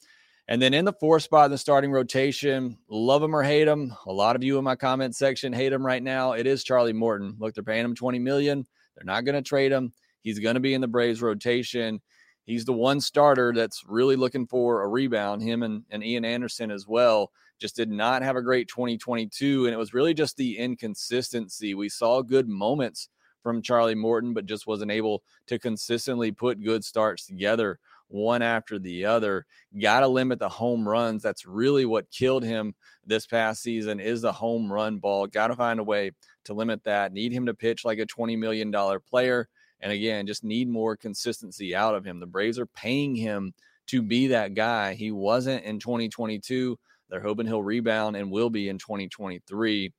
And 0.48 0.62
then 0.62 0.74
in 0.74 0.84
the 0.84 0.92
fourth 0.92 1.24
spot 1.24 1.46
in 1.46 1.50
the 1.50 1.58
starting 1.58 1.90
rotation, 1.90 2.78
love 2.88 3.20
him 3.20 3.34
or 3.34 3.42
hate 3.42 3.66
him. 3.66 3.92
A 4.06 4.12
lot 4.12 4.36
of 4.36 4.44
you 4.44 4.58
in 4.58 4.64
my 4.64 4.76
comment 4.76 5.16
section 5.16 5.52
hate 5.52 5.72
him 5.72 5.84
right 5.84 6.02
now. 6.02 6.32
It 6.32 6.46
is 6.46 6.62
Charlie 6.62 6.92
Morton. 6.92 7.34
Look, 7.40 7.54
they're 7.54 7.64
paying 7.64 7.84
him 7.84 7.96
20 7.96 8.20
million. 8.20 8.64
They're 8.94 9.04
not 9.04 9.24
going 9.24 9.34
to 9.34 9.42
trade 9.42 9.72
him. 9.72 9.92
He's 10.22 10.38
going 10.38 10.54
to 10.54 10.60
be 10.60 10.74
in 10.74 10.80
the 10.80 10.86
Braves 10.86 11.20
rotation. 11.20 12.00
He's 12.44 12.64
the 12.64 12.72
one 12.72 13.00
starter 13.00 13.52
that's 13.52 13.82
really 13.88 14.14
looking 14.14 14.46
for 14.46 14.82
a 14.82 14.88
rebound. 14.88 15.42
Him 15.42 15.64
and, 15.64 15.82
and 15.90 16.04
Ian 16.04 16.24
Anderson 16.24 16.70
as 16.70 16.86
well. 16.86 17.32
Just 17.58 17.74
did 17.74 17.90
not 17.90 18.22
have 18.22 18.36
a 18.36 18.42
great 18.42 18.68
2022. 18.68 19.66
And 19.66 19.74
it 19.74 19.78
was 19.78 19.94
really 19.94 20.14
just 20.14 20.36
the 20.36 20.58
inconsistency. 20.58 21.74
We 21.74 21.88
saw 21.88 22.22
good 22.22 22.48
moments 22.48 23.08
from 23.42 23.62
Charlie 23.62 23.96
Morton, 23.96 24.32
but 24.32 24.46
just 24.46 24.66
wasn't 24.66 24.92
able 24.92 25.24
to 25.48 25.58
consistently 25.58 26.30
put 26.30 26.62
good 26.62 26.84
starts 26.84 27.26
together 27.26 27.80
one 28.08 28.42
after 28.42 28.78
the 28.78 29.04
other. 29.04 29.44
Got 29.80 30.00
to 30.00 30.08
limit 30.08 30.38
the 30.38 30.48
home 30.48 30.88
runs. 30.88 31.22
That's 31.22 31.46
really 31.46 31.84
what 31.84 32.10
killed 32.10 32.44
him 32.44 32.74
this 33.04 33.26
past 33.26 33.62
season 33.62 34.00
is 34.00 34.22
the 34.22 34.32
home 34.32 34.72
run 34.72 34.98
ball. 34.98 35.26
Got 35.26 35.48
to 35.48 35.56
find 35.56 35.80
a 35.80 35.84
way 35.84 36.12
to 36.44 36.54
limit 36.54 36.84
that. 36.84 37.12
Need 37.12 37.32
him 37.32 37.46
to 37.46 37.54
pitch 37.54 37.84
like 37.84 37.98
a 37.98 38.06
$20 38.06 38.38
million 38.38 38.72
player. 39.08 39.48
And 39.80 39.92
again, 39.92 40.26
just 40.26 40.44
need 40.44 40.68
more 40.68 40.96
consistency 40.96 41.74
out 41.74 41.94
of 41.94 42.04
him. 42.04 42.20
The 42.20 42.26
Braves 42.26 42.58
are 42.58 42.66
paying 42.66 43.14
him 43.14 43.52
to 43.88 44.02
be 44.02 44.28
that 44.28 44.54
guy. 44.54 44.94
He 44.94 45.12
wasn't 45.12 45.64
in 45.64 45.78
2022. 45.78 46.78
They're 47.08 47.20
hoping 47.20 47.46
he'll 47.46 47.62
rebound 47.62 48.16
and 48.16 48.30
will 48.30 48.50
be 48.50 48.68
in 48.68 48.78
2023. 48.78 49.92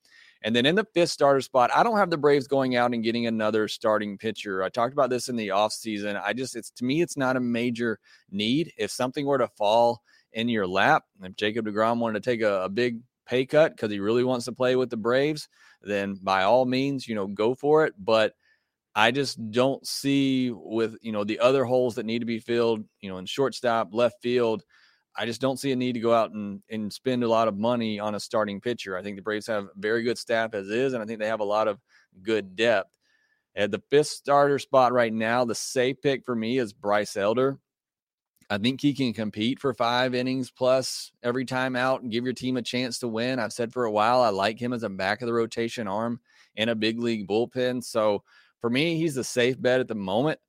And 0.43 0.55
then 0.55 0.65
in 0.65 0.75
the 0.75 0.87
fifth 0.93 1.09
starter 1.09 1.41
spot, 1.41 1.71
I 1.73 1.83
don't 1.83 1.97
have 1.97 2.09
the 2.09 2.17
Braves 2.17 2.47
going 2.47 2.75
out 2.75 2.93
and 2.93 3.03
getting 3.03 3.27
another 3.27 3.67
starting 3.67 4.17
pitcher. 4.17 4.63
I 4.63 4.69
talked 4.69 4.93
about 4.93 5.09
this 5.09 5.29
in 5.29 5.35
the 5.35 5.49
offseason. 5.49 6.21
I 6.23 6.33
just, 6.33 6.55
it's 6.55 6.69
to 6.71 6.85
me, 6.85 7.01
it's 7.01 7.17
not 7.17 7.37
a 7.37 7.41
major 7.41 7.99
need. 8.29 8.73
If 8.77 8.91
something 8.91 9.25
were 9.25 9.39
to 9.39 9.47
fall 9.47 10.01
in 10.33 10.49
your 10.49 10.67
lap, 10.67 11.03
if 11.23 11.35
Jacob 11.35 11.65
DeGrom 11.65 11.99
wanted 11.99 12.23
to 12.23 12.29
take 12.29 12.41
a, 12.41 12.63
a 12.63 12.69
big 12.69 12.99
pay 13.25 13.45
cut 13.45 13.75
because 13.75 13.91
he 13.91 13.99
really 13.99 14.23
wants 14.23 14.45
to 14.45 14.51
play 14.51 14.75
with 14.75 14.89
the 14.89 14.97
Braves, 14.97 15.49
then 15.81 16.15
by 16.21 16.43
all 16.43 16.65
means, 16.65 17.07
you 17.07 17.15
know, 17.15 17.27
go 17.27 17.55
for 17.55 17.85
it. 17.85 17.93
But 17.97 18.33
I 18.95 19.11
just 19.11 19.51
don't 19.51 19.85
see 19.85 20.51
with, 20.51 20.97
you 21.01 21.11
know, 21.11 21.23
the 21.23 21.39
other 21.39 21.65
holes 21.65 21.95
that 21.95 22.05
need 22.05 22.19
to 22.19 22.25
be 22.25 22.39
filled, 22.39 22.83
you 22.99 23.09
know, 23.09 23.17
in 23.17 23.25
shortstop, 23.25 23.93
left 23.93 24.21
field. 24.21 24.63
I 25.17 25.25
just 25.25 25.41
don't 25.41 25.59
see 25.59 25.71
a 25.71 25.75
need 25.75 25.93
to 25.93 25.99
go 25.99 26.13
out 26.13 26.31
and, 26.31 26.61
and 26.69 26.93
spend 26.93 27.23
a 27.23 27.27
lot 27.27 27.47
of 27.47 27.57
money 27.57 27.99
on 27.99 28.13
a 28.13 28.19
starting 28.19 28.61
pitcher. 28.61 28.95
I 28.95 29.01
think 29.01 29.15
the 29.15 29.23
Braves 29.23 29.47
have 29.47 29.69
very 29.75 30.03
good 30.03 30.17
staff 30.17 30.53
as 30.53 30.69
is, 30.69 30.93
and 30.93 31.01
I 31.01 31.05
think 31.05 31.19
they 31.19 31.27
have 31.27 31.39
a 31.39 31.45
lot 31.45 31.67
of 31.67 31.79
good 32.21 32.55
depth. 32.55 32.91
At 33.55 33.71
the 33.71 33.81
fifth 33.89 34.07
starter 34.07 34.59
spot 34.59 34.93
right 34.93 35.11
now, 35.11 35.43
the 35.43 35.55
safe 35.55 35.99
pick 36.03 36.23
for 36.23 36.35
me 36.35 36.59
is 36.59 36.73
Bryce 36.73 37.17
Elder. 37.17 37.57
I 38.49 38.59
think 38.59 38.79
he 38.79 38.93
can 38.93 39.13
compete 39.13 39.59
for 39.59 39.73
five 39.73 40.13
innings 40.13 40.51
plus 40.51 41.11
every 41.23 41.43
time 41.43 41.75
out 41.75 42.01
and 42.01 42.11
give 42.11 42.23
your 42.23 42.33
team 42.33 42.55
a 42.55 42.61
chance 42.61 42.99
to 42.99 43.07
win. 43.07 43.39
I've 43.39 43.51
said 43.51 43.73
for 43.73 43.85
a 43.85 43.91
while 43.91 44.21
I 44.21 44.29
like 44.29 44.59
him 44.59 44.71
as 44.71 44.83
a 44.83 44.89
back 44.89 45.21
of 45.21 45.25
the 45.25 45.33
rotation 45.33 45.87
arm 45.87 46.21
in 46.55 46.69
a 46.69 46.75
big 46.75 46.99
league 46.99 47.27
bullpen. 47.27 47.83
So 47.83 48.23
for 48.61 48.69
me, 48.69 48.97
he's 48.97 49.15
the 49.15 49.23
safe 49.23 49.61
bet 49.61 49.81
at 49.81 49.87
the 49.87 49.95
moment. 49.95 50.39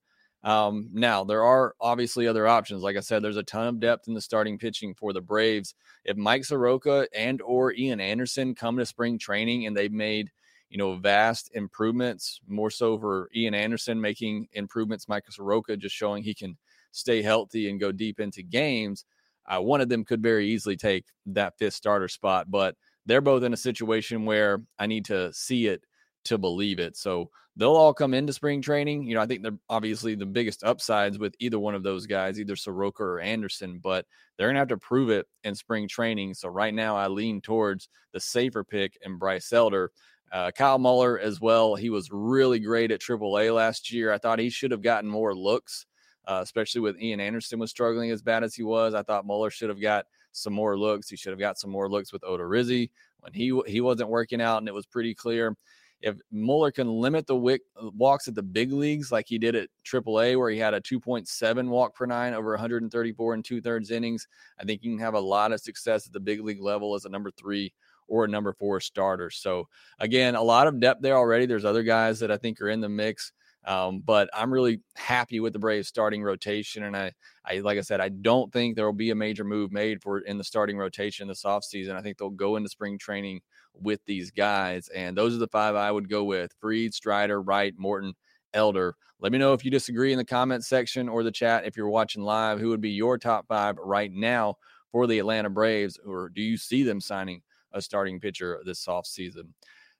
Um, 0.44 0.90
now 0.92 1.24
there 1.24 1.42
are 1.42 1.74
obviously 1.80 2.26
other 2.26 2.46
options. 2.46 2.82
Like 2.82 2.96
I 2.96 3.00
said, 3.00 3.22
there's 3.22 3.36
a 3.36 3.42
ton 3.42 3.66
of 3.66 3.80
depth 3.80 4.06
in 4.06 4.14
the 4.14 4.20
starting 4.20 4.58
pitching 4.58 4.94
for 4.94 5.12
the 5.12 5.20
Braves. 5.20 5.74
If 6.04 6.16
Mike 6.16 6.44
Soroka 6.44 7.08
and 7.14 7.42
or 7.42 7.72
Ian 7.72 8.00
Anderson 8.00 8.54
come 8.54 8.76
to 8.78 8.86
spring 8.86 9.18
training 9.18 9.66
and 9.66 9.76
they've 9.76 9.92
made 9.92 10.30
you 10.70 10.78
know 10.78 10.94
vast 10.94 11.50
improvements, 11.54 12.40
more 12.46 12.70
so 12.70 12.98
for 12.98 13.28
Ian 13.34 13.54
Anderson 13.54 14.00
making 14.00 14.48
improvements, 14.52 15.08
Mike 15.08 15.24
Soroka 15.30 15.76
just 15.76 15.94
showing 15.94 16.22
he 16.22 16.34
can 16.34 16.56
stay 16.92 17.20
healthy 17.22 17.68
and 17.68 17.80
go 17.80 17.92
deep 17.92 18.20
into 18.20 18.42
games, 18.42 19.04
uh, 19.46 19.60
one 19.60 19.80
of 19.80 19.88
them 19.88 20.04
could 20.04 20.22
very 20.22 20.48
easily 20.48 20.76
take 20.76 21.06
that 21.26 21.58
fifth 21.58 21.74
starter 21.74 22.08
spot. 22.08 22.50
But 22.50 22.76
they're 23.06 23.20
both 23.20 23.42
in 23.42 23.52
a 23.52 23.56
situation 23.56 24.24
where 24.24 24.62
I 24.78 24.86
need 24.86 25.06
to 25.06 25.32
see 25.32 25.66
it 25.66 25.84
to 26.28 26.38
believe 26.38 26.78
it. 26.78 26.96
So 26.96 27.30
they'll 27.56 27.76
all 27.76 27.92
come 27.92 28.14
into 28.14 28.32
spring 28.32 28.62
training. 28.62 29.04
You 29.04 29.14
know, 29.14 29.20
I 29.20 29.26
think 29.26 29.42
they're 29.42 29.58
obviously 29.68 30.14
the 30.14 30.26
biggest 30.26 30.64
upsides 30.64 31.18
with 31.18 31.34
either 31.38 31.58
one 31.58 31.74
of 31.74 31.82
those 31.82 32.06
guys, 32.06 32.40
either 32.40 32.56
Soroka 32.56 33.02
or 33.02 33.20
Anderson, 33.20 33.80
but 33.82 34.06
they're 34.36 34.46
going 34.46 34.54
to 34.54 34.60
have 34.60 34.68
to 34.68 34.78
prove 34.78 35.10
it 35.10 35.26
in 35.44 35.54
spring 35.54 35.88
training. 35.88 36.34
So 36.34 36.48
right 36.48 36.72
now 36.72 36.96
I 36.96 37.08
lean 37.08 37.40
towards 37.40 37.88
the 38.12 38.20
safer 38.20 38.64
pick 38.64 38.96
and 39.02 39.18
Bryce 39.18 39.52
Elder. 39.52 39.90
Uh, 40.30 40.50
Kyle 40.50 40.78
Muller 40.78 41.18
as 41.18 41.40
well. 41.40 41.74
He 41.74 41.90
was 41.90 42.10
really 42.12 42.58
great 42.58 42.90
at 42.90 43.00
AAA 43.00 43.54
last 43.54 43.90
year. 43.90 44.12
I 44.12 44.18
thought 44.18 44.38
he 44.38 44.50
should 44.50 44.70
have 44.70 44.82
gotten 44.82 45.08
more 45.08 45.34
looks 45.34 45.86
uh, 46.28 46.40
especially 46.42 46.82
with 46.82 47.00
Ian 47.00 47.20
Anderson 47.20 47.58
was 47.58 47.70
struggling 47.70 48.10
as 48.10 48.22
bad 48.22 48.44
as 48.44 48.54
he 48.54 48.62
was. 48.62 48.94
I 48.94 49.02
thought 49.02 49.26
Muller 49.26 49.50
should 49.50 49.70
have 49.70 49.80
got 49.80 50.04
some 50.32 50.52
more 50.52 50.78
looks. 50.78 51.08
He 51.08 51.16
should 51.16 51.30
have 51.30 51.40
got 51.40 51.58
some 51.58 51.70
more 51.70 51.88
looks 51.88 52.12
with 52.12 52.22
Odorizzi 52.22 52.90
when 53.20 53.32
he 53.32 53.58
he 53.66 53.80
wasn't 53.80 54.10
working 54.10 54.40
out, 54.40 54.58
and 54.58 54.68
it 54.68 54.74
was 54.74 54.86
pretty 54.86 55.14
clear. 55.14 55.56
If 56.00 56.16
Muller 56.30 56.70
can 56.70 56.88
limit 56.88 57.26
the 57.26 57.36
wick, 57.36 57.62
uh, 57.80 57.90
walks 57.94 58.28
at 58.28 58.34
the 58.34 58.42
big 58.42 58.72
leagues 58.72 59.10
like 59.10 59.26
he 59.28 59.38
did 59.38 59.56
at 59.56 59.68
AAA, 59.84 60.38
where 60.38 60.50
he 60.50 60.58
had 60.58 60.74
a 60.74 60.80
2.7 60.80 61.68
walk 61.68 61.94
per 61.94 62.06
nine 62.06 62.34
over 62.34 62.50
134 62.50 63.34
and 63.34 63.44
two 63.44 63.60
thirds 63.60 63.90
innings, 63.90 64.28
I 64.60 64.64
think 64.64 64.80
he 64.82 64.88
can 64.90 64.98
have 64.98 65.14
a 65.14 65.20
lot 65.20 65.52
of 65.52 65.60
success 65.60 66.06
at 66.06 66.12
the 66.12 66.20
big 66.20 66.40
league 66.42 66.62
level 66.62 66.94
as 66.94 67.04
a 67.04 67.08
number 67.08 67.30
three 67.30 67.72
or 68.06 68.24
a 68.24 68.28
number 68.28 68.52
four 68.52 68.80
starter. 68.80 69.30
So 69.30 69.68
again, 69.98 70.34
a 70.34 70.42
lot 70.42 70.66
of 70.66 70.80
depth 70.80 71.02
there 71.02 71.16
already. 71.16 71.46
There's 71.46 71.64
other 71.64 71.82
guys 71.82 72.20
that 72.20 72.30
I 72.30 72.36
think 72.36 72.60
are 72.60 72.70
in 72.70 72.80
the 72.80 72.88
mix. 72.88 73.32
Um, 73.64 74.00
but 74.00 74.30
I'm 74.32 74.52
really 74.52 74.80
happy 74.96 75.40
with 75.40 75.52
the 75.52 75.58
Braves 75.58 75.88
starting 75.88 76.22
rotation. 76.22 76.84
And 76.84 76.96
I, 76.96 77.12
I, 77.44 77.58
like 77.58 77.76
I 77.76 77.82
said, 77.82 78.00
I 78.00 78.08
don't 78.08 78.50
think 78.50 78.74
there 78.74 78.86
will 78.86 78.94
be 78.94 79.10
a 79.10 79.14
major 79.14 79.44
move 79.44 79.72
made 79.72 80.00
for 80.00 80.20
in 80.20 80.38
the 80.38 80.44
starting 80.44 80.78
rotation 80.78 81.28
this 81.28 81.42
offseason. 81.42 81.94
I 81.94 82.00
think 82.00 82.16
they'll 82.16 82.30
go 82.30 82.56
into 82.56 82.70
spring 82.70 82.98
training 82.98 83.42
with 83.80 84.00
these 84.06 84.30
guys. 84.30 84.88
And 84.88 85.16
those 85.16 85.34
are 85.34 85.38
the 85.38 85.48
five 85.48 85.74
I 85.74 85.90
would 85.90 86.08
go 86.08 86.24
with 86.24 86.52
Fried, 86.60 86.94
Strider, 86.94 87.42
Wright, 87.42 87.74
Morton, 87.76 88.14
Elder. 88.54 88.96
Let 89.20 89.32
me 89.32 89.38
know 89.38 89.52
if 89.52 89.64
you 89.64 89.70
disagree 89.70 90.12
in 90.12 90.18
the 90.18 90.24
comment 90.24 90.64
section 90.64 91.08
or 91.08 91.22
the 91.22 91.32
chat. 91.32 91.66
If 91.66 91.76
you're 91.76 91.88
watching 91.88 92.22
live, 92.22 92.60
who 92.60 92.68
would 92.68 92.80
be 92.80 92.90
your 92.90 93.18
top 93.18 93.46
five 93.48 93.76
right 93.78 94.12
now 94.12 94.56
for 94.92 95.06
the 95.06 95.18
Atlanta 95.18 95.50
Braves? 95.50 95.98
Or 96.06 96.28
do 96.28 96.40
you 96.40 96.56
see 96.56 96.82
them 96.82 97.00
signing 97.00 97.42
a 97.72 97.82
starting 97.82 98.20
pitcher 98.20 98.60
this 98.64 98.86
off 98.86 99.06
season? 99.06 99.54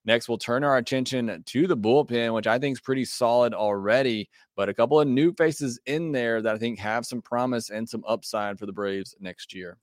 Next, 0.05 0.29
we'll 0.29 0.39
turn 0.39 0.65
our 0.65 0.79
attention 0.79 1.43
to 1.45 1.67
the 1.67 1.77
bullpen, 1.77 2.33
which 2.33 2.47
I 2.47 2.59
think 2.59 2.77
is 2.77 2.81
pretty 2.81 3.05
solid 3.05 3.53
already, 3.53 4.31
but 4.57 4.69
a 4.69 4.75
couple 4.75 5.01
of 5.01 5.09
new 5.09 5.35
faces 5.35 5.79
in 5.85 6.13
there 6.13 6.41
that 6.41 6.55
I 6.55 6.59
think 6.59 6.79
have 6.79 7.05
some 7.05 7.21
promise 7.21 7.71
and 7.71 7.87
some 7.87 8.05
upside 8.07 8.59
for 8.59 8.67
the 8.67 8.73
Braves 8.73 9.17
next 9.21 9.53
year. 9.53 9.77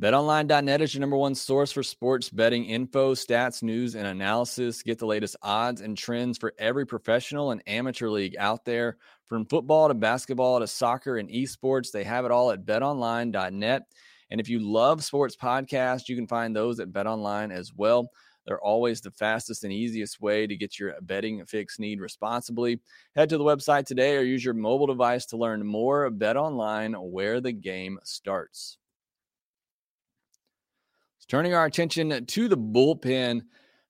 BetOnline.net 0.00 0.80
is 0.80 0.94
your 0.94 1.00
number 1.00 1.16
one 1.16 1.34
source 1.34 1.72
for 1.72 1.82
sports 1.82 2.30
betting 2.30 2.64
info, 2.66 3.16
stats, 3.16 3.64
news, 3.64 3.96
and 3.96 4.06
analysis. 4.06 4.80
Get 4.84 5.00
the 5.00 5.06
latest 5.06 5.34
odds 5.42 5.80
and 5.80 5.98
trends 5.98 6.38
for 6.38 6.54
every 6.56 6.86
professional 6.86 7.50
and 7.50 7.60
amateur 7.66 8.08
league 8.08 8.36
out 8.38 8.64
there. 8.64 8.96
From 9.26 9.44
football 9.44 9.88
to 9.88 9.94
basketball 9.94 10.60
to 10.60 10.68
soccer 10.68 11.16
and 11.16 11.28
esports, 11.28 11.90
they 11.90 12.04
have 12.04 12.24
it 12.24 12.30
all 12.30 12.52
at 12.52 12.64
betonline.net. 12.64 13.82
And 14.30 14.40
if 14.40 14.48
you 14.48 14.60
love 14.60 15.02
sports 15.02 15.34
podcasts, 15.34 16.08
you 16.08 16.14
can 16.14 16.28
find 16.28 16.54
those 16.54 16.78
at 16.78 16.92
betonline 16.92 17.52
as 17.52 17.72
well. 17.74 18.08
They're 18.46 18.60
always 18.60 19.00
the 19.00 19.10
fastest 19.10 19.64
and 19.64 19.72
easiest 19.72 20.20
way 20.20 20.46
to 20.46 20.56
get 20.56 20.78
your 20.78 20.94
betting 21.02 21.44
fix 21.44 21.80
need 21.80 22.00
responsibly. 22.00 22.78
Head 23.16 23.30
to 23.30 23.36
the 23.36 23.42
website 23.42 23.86
today 23.86 24.16
or 24.16 24.22
use 24.22 24.44
your 24.44 24.54
mobile 24.54 24.86
device 24.86 25.26
to 25.26 25.36
learn 25.36 25.66
more. 25.66 26.08
Bet 26.08 26.36
Online, 26.36 26.92
where 26.94 27.40
the 27.40 27.50
game 27.50 27.98
starts. 28.04 28.78
Turning 31.28 31.52
our 31.52 31.66
attention 31.66 32.24
to 32.24 32.48
the 32.48 32.56
bullpen, 32.56 33.42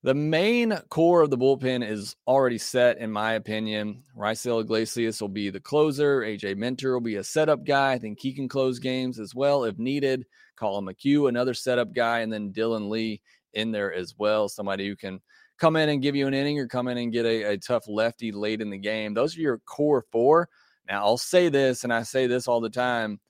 the 0.02 0.14
main 0.14 0.76
core 0.88 1.22
of 1.22 1.30
the 1.30 1.38
bullpen 1.38 1.88
is 1.88 2.16
already 2.26 2.58
set, 2.58 2.98
in 2.98 3.12
my 3.12 3.34
opinion. 3.34 4.02
Raisel 4.16 4.60
Iglesias 4.60 5.20
will 5.20 5.28
be 5.28 5.48
the 5.48 5.60
closer. 5.60 6.22
AJ 6.22 6.56
Minter 6.56 6.94
will 6.94 7.00
be 7.00 7.14
a 7.14 7.22
setup 7.22 7.64
guy. 7.64 7.92
I 7.92 7.98
think 7.98 8.18
he 8.18 8.32
can 8.32 8.48
close 8.48 8.80
games 8.80 9.20
as 9.20 9.36
well 9.36 9.62
if 9.62 9.78
needed. 9.78 10.26
Collin 10.56 10.84
McHugh, 10.84 11.28
another 11.28 11.54
setup 11.54 11.92
guy, 11.92 12.20
and 12.20 12.32
then 12.32 12.52
Dylan 12.52 12.88
Lee 12.88 13.20
in 13.52 13.70
there 13.70 13.94
as 13.94 14.16
well. 14.18 14.48
Somebody 14.48 14.88
who 14.88 14.96
can 14.96 15.20
come 15.58 15.76
in 15.76 15.90
and 15.90 16.02
give 16.02 16.16
you 16.16 16.26
an 16.26 16.34
inning 16.34 16.58
or 16.58 16.66
come 16.66 16.88
in 16.88 16.98
and 16.98 17.12
get 17.12 17.24
a, 17.24 17.52
a 17.52 17.56
tough 17.56 17.84
lefty 17.86 18.32
late 18.32 18.60
in 18.60 18.70
the 18.70 18.78
game. 18.78 19.14
Those 19.14 19.38
are 19.38 19.42
your 19.42 19.58
core 19.58 20.04
four. 20.10 20.48
Now, 20.88 21.04
I'll 21.04 21.18
say 21.18 21.50
this, 21.50 21.84
and 21.84 21.92
I 21.92 22.02
say 22.02 22.26
this 22.26 22.48
all 22.48 22.60
the 22.60 22.68
time 22.68 23.20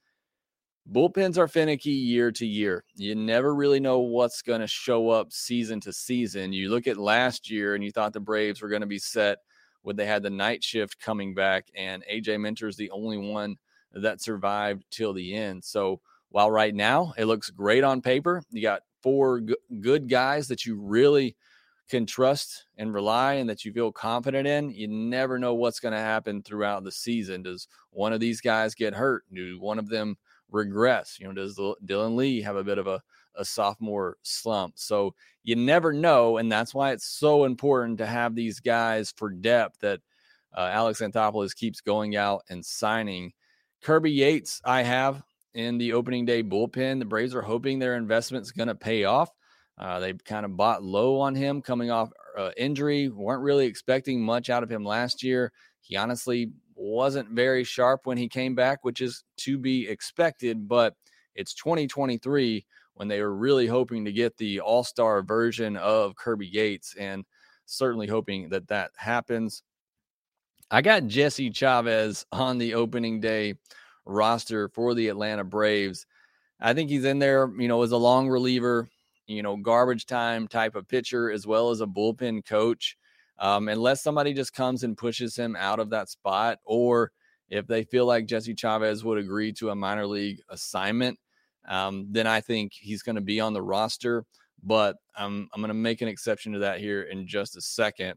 bullpens 0.91 1.37
are 1.37 1.49
finicky 1.49 1.91
year 1.91 2.33
to 2.33 2.47
year. 2.47 2.85
You 2.95 3.15
never 3.15 3.55
really 3.55 3.81
know 3.81 3.99
what's 3.99 4.43
going 4.43 4.61
to 4.61 4.67
show 4.67 5.11
up 5.11 5.33
season 5.33 5.81
to 5.81 5.93
season. 5.93 6.53
You 6.53 6.71
look 6.71 6.87
at 6.87 6.97
last 6.97 7.51
year 7.51 7.75
and 7.75 7.85
you 7.85 7.91
thought 7.91 8.13
the 8.13 8.21
Braves 8.21 8.63
were 8.63 8.69
going 8.69 8.81
to 8.81 8.87
be 8.87 8.99
set 8.99 9.39
when 9.83 9.97
they 9.97 10.07
had 10.07 10.23
the 10.23 10.31
night 10.31 10.65
shift 10.65 11.01
coming 11.01 11.35
back, 11.35 11.67
and 11.75 12.05
AJ 12.13 12.41
Minter 12.41 12.69
is 12.69 12.77
the 12.77 12.91
only 12.91 13.17
one 13.17 13.57
that 13.93 14.21
survived 14.21 14.85
till 14.91 15.13
the 15.13 15.35
end. 15.35 15.65
So 15.65 16.01
while 16.31 16.51
right 16.51 16.75
now 16.75 17.15
it 17.17 17.25
looks 17.27 17.51
great 17.51 17.85
on 17.85 18.03
paper, 18.03 18.43
you 18.51 18.61
got 18.61 18.83
four 19.03 19.41
g- 19.41 19.57
good 19.81 20.09
guys 20.09 20.49
that 20.49 20.67
you 20.67 20.77
really 20.81 21.37
can 21.89 22.05
trust 22.05 22.67
and 22.77 22.93
rely 22.93 23.35
and 23.35 23.49
that 23.49 23.65
you 23.65 23.73
feel 23.73 23.91
confident 23.91 24.47
in, 24.47 24.71
you 24.71 24.87
never 24.87 25.39
know 25.39 25.55
what's 25.55 25.81
going 25.81 25.95
to 25.95 26.01
happen 26.01 26.43
throughout 26.43 26.85
the 26.85 26.93
season. 26.93 27.43
Does 27.43 27.67
one 27.91 28.13
of 28.13 28.21
these 28.21 28.41
guys 28.41 28.75
get 28.75 28.95
hurt? 28.95 29.25
Do 29.33 29.59
one 29.59 29.79
of 29.79 29.89
them 29.89 30.17
regress? 30.51 31.19
You 31.21 31.27
know, 31.29 31.33
does 31.33 31.57
Dylan 31.57 32.17
Lee 32.17 32.43
have 32.43 32.57
a 32.57 32.65
bit 32.65 32.79
of 32.79 32.87
a, 32.87 33.01
a 33.35 33.45
sophomore 33.45 34.17
slump? 34.23 34.75
So 34.77 35.15
you 35.43 35.57
never 35.57 35.93
know. 35.93 36.39
And 36.39 36.51
that's 36.51 36.75
why 36.75 36.93
it's 36.93 37.07
so 37.07 37.45
important 37.45 37.99
to 37.99 38.07
have 38.07 38.35
these 38.35 38.61
guys 38.61 39.13
for 39.17 39.31
depth 39.31 39.81
that 39.81 40.01
uh, 40.57 40.69
Alex 40.73 41.01
Anthopoulos 41.01 41.55
keeps 41.55 41.81
going 41.81 42.17
out 42.17 42.43
and 42.49 42.65
signing. 42.65 43.33
Kirby 43.83 44.11
Yates, 44.11 44.61
I 44.65 44.83
have 44.83 45.23
in 45.55 45.79
the 45.79 45.93
opening 45.93 46.25
day 46.25 46.43
bullpen. 46.43 46.99
The 46.99 47.05
Braves 47.05 47.35
are 47.35 47.43
hoping 47.43 47.79
their 47.79 47.97
investment's 47.97 48.51
going 48.51 48.69
to 48.69 48.75
pay 48.75 49.05
off. 49.05 49.31
Uh, 49.77 50.01
they 50.01 50.13
kind 50.13 50.45
of 50.45 50.57
bought 50.57 50.83
low 50.83 51.21
on 51.21 51.35
him 51.35 51.63
coming 51.63 51.91
off 51.91 52.11
uh, 52.37 52.51
injury, 52.57 53.09
weren't 53.09 53.43
really 53.43 53.67
expecting 53.67 54.21
much 54.21 54.51
out 54.51 54.63
of 54.63 54.71
him 54.71 54.85
last 54.85 55.23
year. 55.23 55.53
He 55.81 55.97
honestly 55.97 56.51
wasn't 56.79 57.31
very 57.31 57.65
sharp 57.65 58.07
when 58.07 58.19
he 58.19 58.29
came 58.29 58.55
back, 58.55 58.85
which 58.85 59.01
is 59.01 59.25
to 59.39 59.59
be 59.59 59.89
expected, 59.89 60.69
but 60.69 60.95
it's 61.35 61.55
2023 61.55 62.65
when 62.95 63.09
they 63.09 63.21
were 63.21 63.35
really 63.35 63.67
hoping 63.67 64.05
to 64.05 64.13
get 64.13 64.37
the 64.39 64.61
all 64.61 64.85
star 64.85 65.23
version 65.23 65.77
of 65.77 66.17
Kirby 66.17 66.47
Yates 66.47 66.95
and 66.99 67.25
certainly 67.67 68.07
hoping 68.07 68.49
that 68.51 68.69
that 68.69 68.91
happens. 68.97 69.63
I 70.71 70.83
got 70.83 71.07
Jesse 71.07 71.51
Chavez 71.51 72.27
on 72.33 72.59
the 72.59 72.75
opening 72.75 73.21
day 73.21 73.55
roster 74.07 74.69
for 74.69 74.95
the 74.95 75.09
Atlanta 75.09 75.45
Braves. 75.45 76.07
I 76.61 76.75
think 76.75 76.91
he's 76.91 77.05
in 77.05 77.19
there, 77.19 77.51
you 77.59 77.69
know, 77.69 77.83
as 77.83 77.93
a 77.93 77.97
long 77.97 78.29
reliever. 78.29 78.89
you 79.27 79.43
know, 79.43 79.57
garbage 79.57 80.07
time 80.07 80.49
type 80.49 80.75
of 80.75 80.89
pitcher 80.89 81.31
as 81.31 81.47
well 81.47 81.71
as 81.71 81.81
a 81.83 81.87
bullpen 81.87 82.45
coach. 82.47 82.97
Um, 83.39 83.69
unless 83.69 84.03
somebody 84.03 84.35
just 84.35 84.53
comes 84.53 84.83
and 84.83 84.97
pushes 84.97 85.37
him 85.37 85.57
out 85.57 85.79
of 85.79 85.91
that 85.91 86.09
spot, 86.09 86.59
or 86.65 87.13
if 87.49 87.67
they 87.67 87.85
feel 87.85 88.07
like 88.07 88.27
Jesse 88.27 88.55
Chavez 88.55 89.05
would 89.05 89.19
agree 89.19 89.53
to 89.55 89.71
a 89.71 89.75
minor 89.75 90.07
league 90.07 90.41
assignment, 90.49 91.19
um, 91.69 92.07
then 92.11 92.27
I 92.27 92.41
think 92.41 92.73
he's 92.75 93.03
going 93.03 93.17
to 93.17 93.23
be 93.23 93.41
on 93.41 93.53
the 93.53 93.63
roster. 93.63 94.25
But 94.63 94.97
I'm, 95.17 95.49
I'm 95.55 95.61
going 95.61 95.69
to 95.69 95.75
make 95.75 96.03
an 96.03 96.09
exception 96.09 96.53
to 96.55 96.59
that 96.61 96.81
here 96.81 97.03
in 97.03 97.27
just 97.27 97.57
a 97.57 97.61
second. 97.61 98.15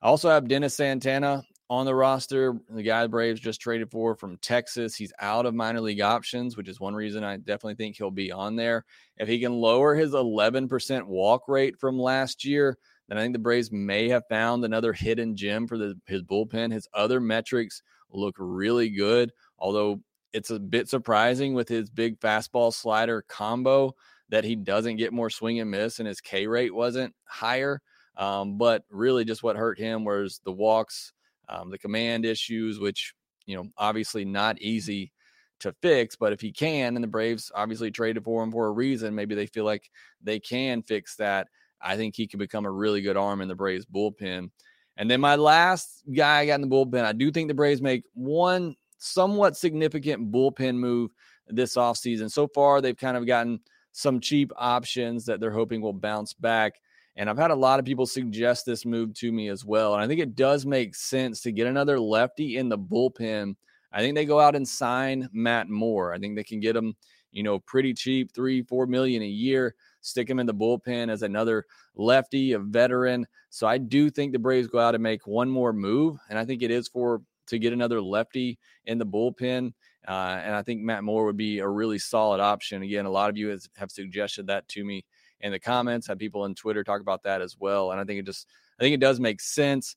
I 0.00 0.06
also 0.06 0.30
have 0.30 0.48
Dennis 0.48 0.74
Santana 0.74 1.42
on 1.68 1.84
the 1.84 1.94
roster. 1.94 2.54
The 2.70 2.82
guy 2.82 3.02
the 3.02 3.08
Braves 3.08 3.40
just 3.40 3.60
traded 3.60 3.90
for 3.90 4.14
from 4.14 4.38
Texas. 4.38 4.94
He's 4.94 5.12
out 5.20 5.46
of 5.46 5.54
minor 5.54 5.80
league 5.80 6.00
options, 6.00 6.56
which 6.56 6.68
is 6.68 6.80
one 6.80 6.94
reason 6.94 7.24
I 7.24 7.36
definitely 7.36 7.74
think 7.74 7.96
he'll 7.96 8.10
be 8.10 8.32
on 8.32 8.56
there. 8.56 8.84
If 9.16 9.28
he 9.28 9.40
can 9.40 9.52
lower 9.52 9.94
his 9.94 10.12
11% 10.12 11.06
walk 11.06 11.48
rate 11.48 11.78
from 11.78 11.98
last 11.98 12.44
year, 12.44 12.78
then 13.08 13.18
I 13.18 13.22
think 13.22 13.34
the 13.34 13.38
Braves 13.38 13.70
may 13.70 14.08
have 14.08 14.26
found 14.28 14.64
another 14.64 14.92
hidden 14.92 15.36
gem 15.36 15.66
for 15.66 15.78
the, 15.78 15.98
his 16.06 16.22
bullpen. 16.22 16.72
His 16.72 16.88
other 16.92 17.20
metrics 17.20 17.82
look 18.10 18.34
really 18.38 18.90
good, 18.90 19.32
although 19.58 20.00
it's 20.32 20.50
a 20.50 20.58
bit 20.58 20.88
surprising 20.88 21.54
with 21.54 21.68
his 21.68 21.88
big 21.88 22.18
fastball 22.20 22.72
slider 22.72 23.22
combo 23.28 23.94
that 24.28 24.44
he 24.44 24.56
doesn't 24.56 24.96
get 24.96 25.12
more 25.12 25.30
swing 25.30 25.60
and 25.60 25.70
miss 25.70 25.98
and 25.98 26.08
his 26.08 26.20
K 26.20 26.46
rate 26.46 26.74
wasn't 26.74 27.14
higher. 27.24 27.80
Um, 28.16 28.58
but 28.58 28.84
really, 28.90 29.24
just 29.24 29.42
what 29.42 29.56
hurt 29.56 29.78
him 29.78 30.04
was 30.04 30.40
the 30.44 30.52
walks, 30.52 31.12
um, 31.48 31.70
the 31.70 31.78
command 31.78 32.24
issues, 32.24 32.78
which, 32.80 33.14
you 33.44 33.56
know, 33.56 33.68
obviously 33.76 34.24
not 34.24 34.60
easy 34.60 35.12
to 35.60 35.74
fix. 35.82 36.16
But 36.16 36.32
if 36.32 36.40
he 36.40 36.50
can, 36.50 36.96
and 36.96 37.04
the 37.04 37.08
Braves 37.08 37.52
obviously 37.54 37.90
traded 37.90 38.24
for 38.24 38.42
him 38.42 38.50
for 38.50 38.66
a 38.66 38.72
reason, 38.72 39.14
maybe 39.14 39.34
they 39.34 39.46
feel 39.46 39.64
like 39.64 39.90
they 40.22 40.40
can 40.40 40.82
fix 40.82 41.16
that. 41.16 41.48
I 41.80 41.96
think 41.96 42.16
he 42.16 42.26
can 42.26 42.38
become 42.38 42.66
a 42.66 42.70
really 42.70 43.00
good 43.00 43.16
arm 43.16 43.40
in 43.40 43.48
the 43.48 43.54
Braves 43.54 43.86
bullpen. 43.86 44.50
And 44.96 45.10
then 45.10 45.20
my 45.20 45.36
last 45.36 46.02
guy 46.14 46.40
I 46.40 46.46
got 46.46 46.60
in 46.60 46.62
the 46.62 46.74
bullpen, 46.74 47.04
I 47.04 47.12
do 47.12 47.30
think 47.30 47.48
the 47.48 47.54
Braves 47.54 47.82
make 47.82 48.04
one 48.14 48.76
somewhat 48.98 49.56
significant 49.56 50.32
bullpen 50.32 50.76
move 50.76 51.10
this 51.48 51.76
offseason. 51.76 52.30
So 52.30 52.48
far, 52.48 52.80
they've 52.80 52.96
kind 52.96 53.16
of 53.16 53.26
gotten 53.26 53.60
some 53.92 54.20
cheap 54.20 54.52
options 54.56 55.24
that 55.26 55.40
they're 55.40 55.50
hoping 55.50 55.80
will 55.80 55.92
bounce 55.92 56.32
back. 56.34 56.74
And 57.16 57.30
I've 57.30 57.38
had 57.38 57.50
a 57.50 57.54
lot 57.54 57.78
of 57.78 57.86
people 57.86 58.04
suggest 58.04 58.66
this 58.66 58.84
move 58.84 59.14
to 59.14 59.32
me 59.32 59.48
as 59.48 59.64
well. 59.64 59.94
And 59.94 60.02
I 60.02 60.06
think 60.06 60.20
it 60.20 60.36
does 60.36 60.66
make 60.66 60.94
sense 60.94 61.40
to 61.42 61.52
get 61.52 61.66
another 61.66 61.98
lefty 61.98 62.58
in 62.58 62.68
the 62.68 62.78
bullpen. 62.78 63.54
I 63.92 64.00
think 64.00 64.14
they 64.14 64.26
go 64.26 64.38
out 64.38 64.54
and 64.54 64.68
sign 64.68 65.28
Matt 65.32 65.70
Moore. 65.70 66.12
I 66.12 66.18
think 66.18 66.36
they 66.36 66.44
can 66.44 66.60
get 66.60 66.76
him, 66.76 66.94
you 67.32 67.42
know, 67.42 67.58
pretty 67.60 67.94
cheap, 67.94 68.34
three, 68.34 68.62
four 68.62 68.86
million 68.86 69.22
a 69.22 69.26
year, 69.26 69.74
stick 70.06 70.28
him 70.28 70.38
in 70.38 70.46
the 70.46 70.54
bullpen 70.54 71.10
as 71.10 71.22
another 71.22 71.66
lefty, 71.94 72.52
a 72.52 72.58
veteran. 72.58 73.26
So 73.50 73.66
I 73.66 73.78
do 73.78 74.10
think 74.10 74.32
the 74.32 74.38
Braves 74.38 74.68
go 74.68 74.78
out 74.78 74.94
and 74.94 75.02
make 75.02 75.26
one 75.26 75.50
more 75.50 75.72
move. 75.72 76.18
And 76.30 76.38
I 76.38 76.44
think 76.44 76.62
it 76.62 76.70
is 76.70 76.88
for 76.88 77.22
to 77.48 77.58
get 77.58 77.72
another 77.72 78.00
lefty 78.00 78.58
in 78.86 78.98
the 78.98 79.06
bullpen. 79.06 79.72
Uh, 80.06 80.40
and 80.42 80.54
I 80.54 80.62
think 80.62 80.82
Matt 80.82 81.04
Moore 81.04 81.24
would 81.24 81.36
be 81.36 81.58
a 81.58 81.68
really 81.68 81.98
solid 81.98 82.40
option. 82.40 82.82
Again, 82.82 83.06
a 83.06 83.10
lot 83.10 83.30
of 83.30 83.36
you 83.36 83.48
has, 83.48 83.68
have 83.76 83.90
suggested 83.90 84.46
that 84.46 84.68
to 84.68 84.84
me 84.84 85.04
in 85.40 85.52
the 85.52 85.58
comments. 85.58 86.06
Had 86.06 86.18
people 86.18 86.42
on 86.42 86.54
Twitter 86.54 86.84
talk 86.84 87.00
about 87.00 87.22
that 87.24 87.42
as 87.42 87.56
well. 87.58 87.90
And 87.90 88.00
I 88.00 88.04
think 88.04 88.20
it 88.20 88.26
just, 88.26 88.46
I 88.78 88.82
think 88.82 88.94
it 88.94 89.00
does 89.00 89.20
make 89.20 89.40
sense. 89.40 89.96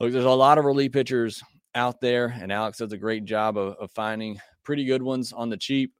Look, 0.00 0.12
there's 0.12 0.24
a 0.24 0.30
lot 0.30 0.58
of 0.58 0.64
relief 0.64 0.92
pitchers 0.92 1.42
out 1.74 2.00
there, 2.00 2.26
and 2.40 2.52
Alex 2.52 2.78
does 2.78 2.92
a 2.92 2.98
great 2.98 3.24
job 3.24 3.56
of, 3.58 3.76
of 3.76 3.90
finding 3.92 4.38
pretty 4.64 4.84
good 4.84 5.02
ones 5.02 5.32
on 5.32 5.48
the 5.48 5.56
cheap. 5.56 5.92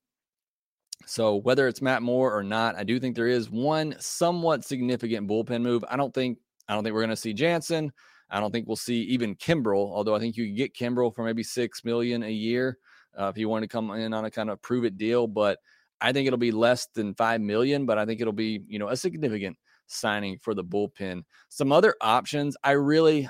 So 1.07 1.37
whether 1.37 1.69
it's 1.69 1.83
Matt 1.83 2.03
Moore 2.03 2.37
or 2.37 2.43
not, 2.43 2.77
I 2.77 2.85
do 2.85 3.01
think 3.01 3.17
there 3.17 3.29
is 3.29 3.51
one 3.51 3.95
somewhat 3.99 4.65
significant 4.65 5.29
bullpen 5.29 5.63
move. 5.63 5.85
I 5.89 5.97
don't 5.97 6.13
think 6.13 6.39
I 6.69 6.75
don't 6.75 6.85
think 6.85 6.95
we're 6.95 7.01
going 7.01 7.11
to 7.11 7.17
see 7.17 7.33
Jansen. 7.33 7.93
I 8.31 8.41
don't 8.41 8.53
think 8.53 8.67
we'll 8.67 8.77
see 8.77 9.03
even 9.05 9.35
Kimbrel, 9.37 9.91
although 9.91 10.15
I 10.15 10.19
think 10.19 10.37
you 10.37 10.47
could 10.47 10.57
get 10.57 10.75
Kimbrel 10.75 11.15
for 11.15 11.25
maybe 11.25 11.43
six 11.43 11.83
million 11.85 12.23
a 12.23 12.31
year 12.31 12.79
uh, 13.19 13.29
if 13.29 13.39
you 13.39 13.49
want 13.49 13.63
to 13.63 13.69
come 13.69 13.91
in 13.93 14.13
on 14.13 14.27
a 14.27 14.31
kind 14.31 14.51
of 14.51 14.61
prove 14.61 14.85
it 14.85 14.99
deal. 14.99 15.27
But 15.27 15.59
I 16.01 16.13
think 16.13 16.27
it'll 16.27 16.39
be 16.39 16.53
less 16.53 16.87
than 16.95 17.15
five 17.15 17.41
million, 17.41 17.87
but 17.87 17.99
I 17.99 18.05
think 18.05 18.21
it'll 18.21 18.33
be 18.33 18.63
you 18.69 18.79
know 18.79 18.89
a 18.89 18.97
significant 18.97 19.57
signing 19.87 20.39
for 20.39 20.55
the 20.55 20.65
bullpen. 20.65 21.23
Some 21.49 21.73
other 21.73 21.95
options, 22.01 22.57
I 22.63 22.73
really, 22.73 23.29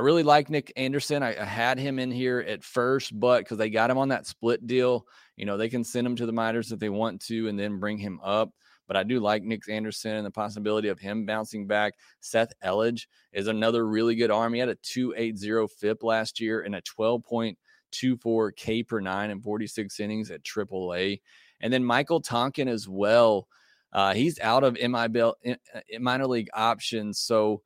I 0.00 0.02
really 0.02 0.22
like 0.22 0.48
Nick 0.48 0.72
Anderson. 0.76 1.22
I, 1.22 1.38
I 1.38 1.44
had 1.44 1.78
him 1.78 1.98
in 1.98 2.10
here 2.10 2.40
at 2.40 2.64
first, 2.64 3.12
but 3.20 3.40
because 3.40 3.58
they 3.58 3.68
got 3.68 3.90
him 3.90 3.98
on 3.98 4.08
that 4.08 4.26
split 4.26 4.66
deal, 4.66 5.06
you 5.36 5.44
know 5.44 5.58
they 5.58 5.68
can 5.68 5.84
send 5.84 6.06
him 6.06 6.16
to 6.16 6.24
the 6.24 6.32
minors 6.32 6.72
if 6.72 6.78
they 6.78 6.88
want 6.88 7.20
to, 7.26 7.48
and 7.48 7.58
then 7.58 7.78
bring 7.78 7.98
him 7.98 8.18
up. 8.24 8.50
But 8.88 8.96
I 8.96 9.02
do 9.02 9.20
like 9.20 9.42
Nick 9.42 9.68
Anderson 9.68 10.16
and 10.16 10.24
the 10.24 10.30
possibility 10.30 10.88
of 10.88 10.98
him 10.98 11.26
bouncing 11.26 11.66
back. 11.66 11.96
Seth 12.20 12.50
Elledge 12.64 13.08
is 13.34 13.46
another 13.46 13.86
really 13.86 14.14
good 14.14 14.30
arm. 14.30 14.54
He 14.54 14.60
had 14.60 14.70
a 14.70 14.76
2.80 14.76 15.68
FIP 15.70 16.02
last 16.02 16.40
year 16.40 16.62
and 16.62 16.74
a 16.74 16.80
12.24 16.80 18.56
K 18.56 18.82
per 18.82 19.00
nine 19.00 19.28
in 19.28 19.42
46 19.42 20.00
innings 20.00 20.30
at 20.30 20.42
AAA. 20.44 21.20
And 21.60 21.70
then 21.70 21.84
Michael 21.84 22.22
Tonkin 22.22 22.68
as 22.68 22.88
well. 22.88 23.48
Uh, 23.92 24.14
he's 24.14 24.40
out 24.40 24.64
of 24.64 24.76
MIBL, 24.76 25.34
uh, 25.46 25.80
minor 26.00 26.26
league 26.26 26.48
options. 26.54 27.18
So 27.18 27.60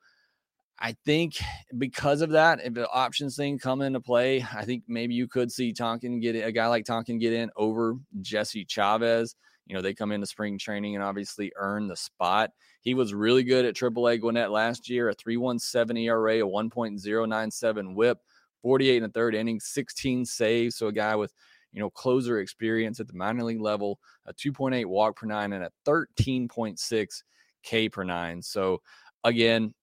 I 0.78 0.96
think 1.04 1.34
because 1.78 2.20
of 2.20 2.30
that, 2.30 2.60
if 2.64 2.74
the 2.74 2.88
options 2.90 3.36
thing 3.36 3.58
come 3.58 3.80
into 3.80 4.00
play, 4.00 4.44
I 4.54 4.64
think 4.64 4.82
maybe 4.88 5.14
you 5.14 5.28
could 5.28 5.50
see 5.50 5.72
Tonkin 5.72 6.20
get 6.20 6.34
a 6.34 6.52
guy 6.52 6.66
like 6.66 6.84
Tonkin 6.84 7.18
get 7.18 7.32
in 7.32 7.50
over 7.56 7.96
Jesse 8.20 8.64
Chavez. 8.64 9.36
You 9.66 9.74
know, 9.74 9.80
they 9.80 9.94
come 9.94 10.12
into 10.12 10.26
spring 10.26 10.58
training 10.58 10.94
and 10.94 11.02
obviously 11.02 11.52
earn 11.56 11.86
the 11.86 11.96
spot. 11.96 12.50
He 12.82 12.92
was 12.92 13.14
really 13.14 13.44
good 13.44 13.64
at 13.64 13.74
AAA 13.74 14.20
Gwinnett 14.20 14.50
last 14.50 14.90
year, 14.90 15.08
a 15.08 15.14
3.17 15.14 16.04
ERA, 16.04 16.40
a 16.40 16.50
1.097 16.50 17.94
whip, 17.94 18.18
48 18.60 18.96
in 18.96 19.02
the 19.04 19.08
third 19.08 19.34
inning, 19.34 19.60
16 19.60 20.26
saves. 20.26 20.76
So 20.76 20.88
a 20.88 20.92
guy 20.92 21.16
with 21.16 21.32
you 21.74 21.80
know, 21.80 21.90
closer 21.90 22.38
experience 22.38 23.00
at 23.00 23.08
the 23.08 23.14
minor 23.14 23.42
league 23.42 23.60
level, 23.60 23.98
a 24.26 24.32
2.8 24.32 24.86
walk 24.86 25.16
per 25.16 25.26
nine, 25.26 25.52
and 25.52 25.64
a 25.64 25.70
13.6 25.86 27.22
K 27.64 27.88
per 27.88 28.04
nine. 28.04 28.40
So 28.40 28.80
again, 29.24 29.74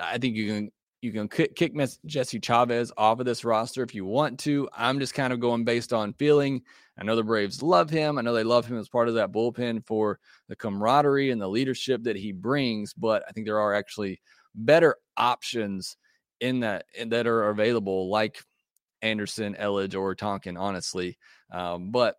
I 0.00 0.18
think 0.18 0.36
you 0.36 0.46
can 0.46 0.70
you 1.04 1.12
can 1.12 1.28
kick, 1.28 1.54
kick 1.54 1.74
Jesse 2.06 2.40
Chavez 2.40 2.90
off 2.96 3.20
of 3.20 3.26
this 3.26 3.44
roster 3.44 3.82
if 3.82 3.94
you 3.94 4.06
want 4.06 4.40
to. 4.40 4.66
I'm 4.72 4.98
just 4.98 5.12
kind 5.12 5.34
of 5.34 5.40
going 5.40 5.64
based 5.64 5.92
on 5.92 6.14
feeling. 6.14 6.62
I 6.98 7.04
know 7.04 7.14
the 7.14 7.22
Braves 7.22 7.62
love 7.62 7.90
him. 7.90 8.16
I 8.16 8.22
know 8.22 8.32
they 8.32 8.42
love 8.42 8.64
him 8.64 8.78
as 8.78 8.88
part 8.88 9.08
of 9.08 9.14
that 9.14 9.30
bullpen 9.30 9.86
for 9.86 10.18
the 10.48 10.56
camaraderie 10.56 11.30
and 11.30 11.40
the 11.40 11.48
leadership 11.48 12.04
that 12.04 12.16
he 12.16 12.32
brings. 12.32 12.94
But 12.94 13.22
I 13.28 13.32
think 13.32 13.46
there 13.46 13.60
are 13.60 13.74
actually 13.74 14.22
better 14.54 14.96
options 15.16 15.98
in 16.40 16.60
that 16.60 16.86
that 17.06 17.26
are 17.26 17.50
available, 17.50 18.08
like 18.08 18.42
Anderson, 19.02 19.56
Elledge, 19.60 19.94
or 19.94 20.14
Tonkin, 20.14 20.56
honestly. 20.56 21.18
Um, 21.52 21.90
but 21.90 22.16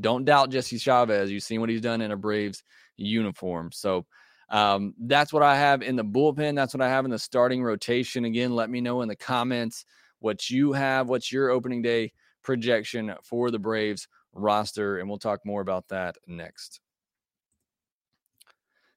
don't 0.00 0.24
doubt 0.24 0.50
Jesse 0.50 0.78
Chavez. 0.78 1.30
You've 1.30 1.42
seen 1.42 1.60
what 1.60 1.68
he's 1.68 1.82
done 1.82 2.00
in 2.00 2.10
a 2.10 2.16
Braves 2.16 2.62
uniform. 2.96 3.70
So 3.70 4.06
um, 4.50 4.94
that's 4.98 5.32
what 5.32 5.42
I 5.42 5.56
have 5.56 5.82
in 5.82 5.96
the 5.96 6.04
bullpen. 6.04 6.54
That's 6.54 6.74
what 6.74 6.82
I 6.82 6.88
have 6.88 7.04
in 7.04 7.10
the 7.10 7.18
starting 7.18 7.62
rotation. 7.62 8.24
Again, 8.24 8.54
let 8.54 8.70
me 8.70 8.80
know 8.80 9.02
in 9.02 9.08
the 9.08 9.16
comments 9.16 9.84
what 10.20 10.50
you 10.50 10.72
have. 10.72 11.08
What's 11.08 11.32
your 11.32 11.50
opening 11.50 11.82
day 11.82 12.12
projection 12.42 13.14
for 13.24 13.50
the 13.50 13.58
Braves 13.58 14.08
roster? 14.32 14.98
And 14.98 15.08
we'll 15.08 15.18
talk 15.18 15.40
more 15.44 15.60
about 15.60 15.88
that 15.88 16.16
next. 16.26 16.80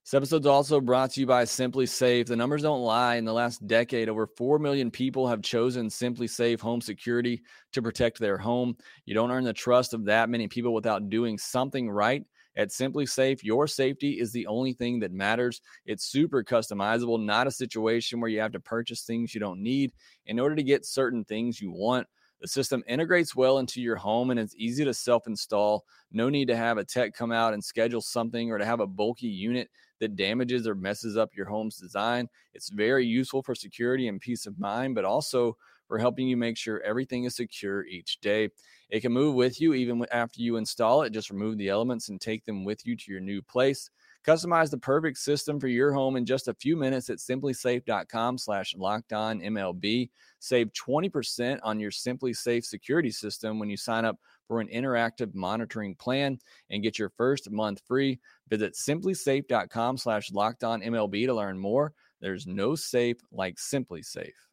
This 0.08 0.14
episode 0.14 0.44
is 0.44 0.48
also 0.48 0.80
brought 0.80 1.12
to 1.12 1.20
you 1.20 1.26
by 1.26 1.44
SimpliSafe. 1.44 2.28
The 2.28 2.36
numbers 2.38 2.62
don't 2.62 2.82
lie. 2.82 3.16
In 3.16 3.26
the 3.26 3.34
last 3.34 3.68
decade, 3.68 4.08
over 4.08 4.26
4 4.26 4.58
million 4.58 4.90
people 4.90 5.28
have 5.28 5.42
chosen 5.42 5.88
SimpliSafe 5.88 6.62
home 6.62 6.80
security 6.80 7.42
to 7.74 7.82
protect 7.82 8.18
their 8.18 8.38
home. 8.38 8.78
You 9.06 9.16
don't 9.16 9.32
earn 9.32 9.44
the 9.44 9.52
trust 9.52 9.94
of 9.94 10.06
that 10.06 10.30
many 10.30 10.48
people 10.48 10.74
without 10.74 11.10
doing 11.10 11.38
something 11.38 11.90
right. 11.90 12.24
At 12.58 12.70
SimpliSafe, 12.70 13.44
your 13.44 13.68
safety 13.68 14.20
is 14.20 14.32
the 14.32 14.48
only 14.48 14.74
thing 14.74 15.00
that 15.02 15.12
matters. 15.12 15.62
It's 15.86 16.06
super 16.06 16.44
customizable, 16.44 17.24
not 17.24 17.46
a 17.46 17.52
situation 17.52 18.20
where 18.20 18.32
you 18.32 18.40
have 18.40 18.52
to 18.54 18.60
purchase 18.60 19.04
things 19.04 19.36
you 19.36 19.40
don't 19.40 19.62
need 19.62 19.94
in 20.26 20.40
order 20.40 20.56
to 20.56 20.64
get 20.64 20.84
certain 20.84 21.24
things 21.24 21.62
you 21.62 21.72
want. 21.72 22.08
The 22.42 22.48
system 22.48 22.84
integrates 22.88 23.36
well 23.36 23.60
into 23.60 23.80
your 23.80 23.96
home 23.96 24.32
and 24.32 24.40
it's 24.40 24.56
easy 24.58 24.84
to 24.86 24.94
self 24.94 25.28
install. 25.28 25.86
No 26.12 26.30
need 26.30 26.48
to 26.48 26.56
have 26.56 26.78
a 26.78 26.84
tech 26.84 27.14
come 27.14 27.32
out 27.32 27.54
and 27.54 27.64
schedule 27.64 28.02
something 28.02 28.52
or 28.52 28.58
to 28.58 28.66
have 28.66 28.80
a 28.80 28.88
bulky 28.88 29.28
unit 29.28 29.70
that 30.00 30.16
damages 30.16 30.68
or 30.68 30.76
messes 30.76 31.16
up 31.16 31.36
your 31.36 31.48
home's 31.48 31.78
design. 31.78 32.28
It's 32.54 32.70
very 32.70 33.06
useful 33.06 33.44
for 33.44 33.56
security 33.56 34.08
and 34.08 34.22
peace 34.22 34.46
of 34.46 34.60
mind, 34.60 34.96
but 34.96 35.06
also 35.06 35.58
for 35.88 35.98
helping 35.98 36.28
you 36.28 36.38
make 36.38 36.58
sure 36.58 36.82
everything 36.82 37.24
is 37.24 37.36
secure 37.36 37.86
each 37.86 38.20
day. 38.20 38.50
It 38.90 39.02
can 39.02 39.12
move 39.12 39.36
with 39.36 39.60
you 39.60 39.74
even 39.74 40.06
after 40.12 40.42
you 40.42 40.58
install 40.58 41.02
it. 41.04 41.12
Just 41.12 41.30
remove 41.30 41.58
the 41.58 41.70
elements 41.70 42.10
and 42.10 42.20
take 42.20 42.46
them 42.46 42.64
with 42.64 42.86
you 42.86 42.96
to 42.96 43.12
your 43.12 43.20
new 43.20 43.42
place. 43.42 43.90
Customize 44.26 44.70
the 44.70 44.78
perfect 44.78 45.18
system 45.18 45.58
for 45.58 45.68
your 45.68 45.94
home 45.94 46.18
in 46.18 46.26
just 46.26 46.50
a 46.50 46.54
few 46.54 46.76
minutes 46.76 47.10
at 47.10 47.20
simplisafe.com 47.20 48.38
slash 48.38 48.76
MLB. 48.76 50.10
Save 50.40 50.72
20% 50.74 51.60
on 51.64 51.80
your 51.80 51.92
SimpliSafe 51.92 52.66
security 52.66 53.10
system 53.10 53.58
when 53.58 53.70
you 53.70 53.78
sign 53.78 54.04
up 54.04 54.18
for 54.48 54.60
an 54.60 54.68
interactive 54.68 55.34
monitoring 55.34 55.96
plan 55.96 56.40
and 56.70 56.84
get 56.84 57.00
your 57.00 57.10
first 57.10 57.50
month 57.52 57.82
free. 57.88 58.20
Visit 58.50 58.74
simplisafe.com 58.74 59.98
slash 59.98 60.32
MLB 60.32 61.26
to 61.26 61.34
learn 61.34 61.58
more. 61.58 61.94
There's 62.20 62.48
no 62.48 62.76
safe 62.76 63.18
like 63.32 63.56
SimpliSafe. 63.56 64.47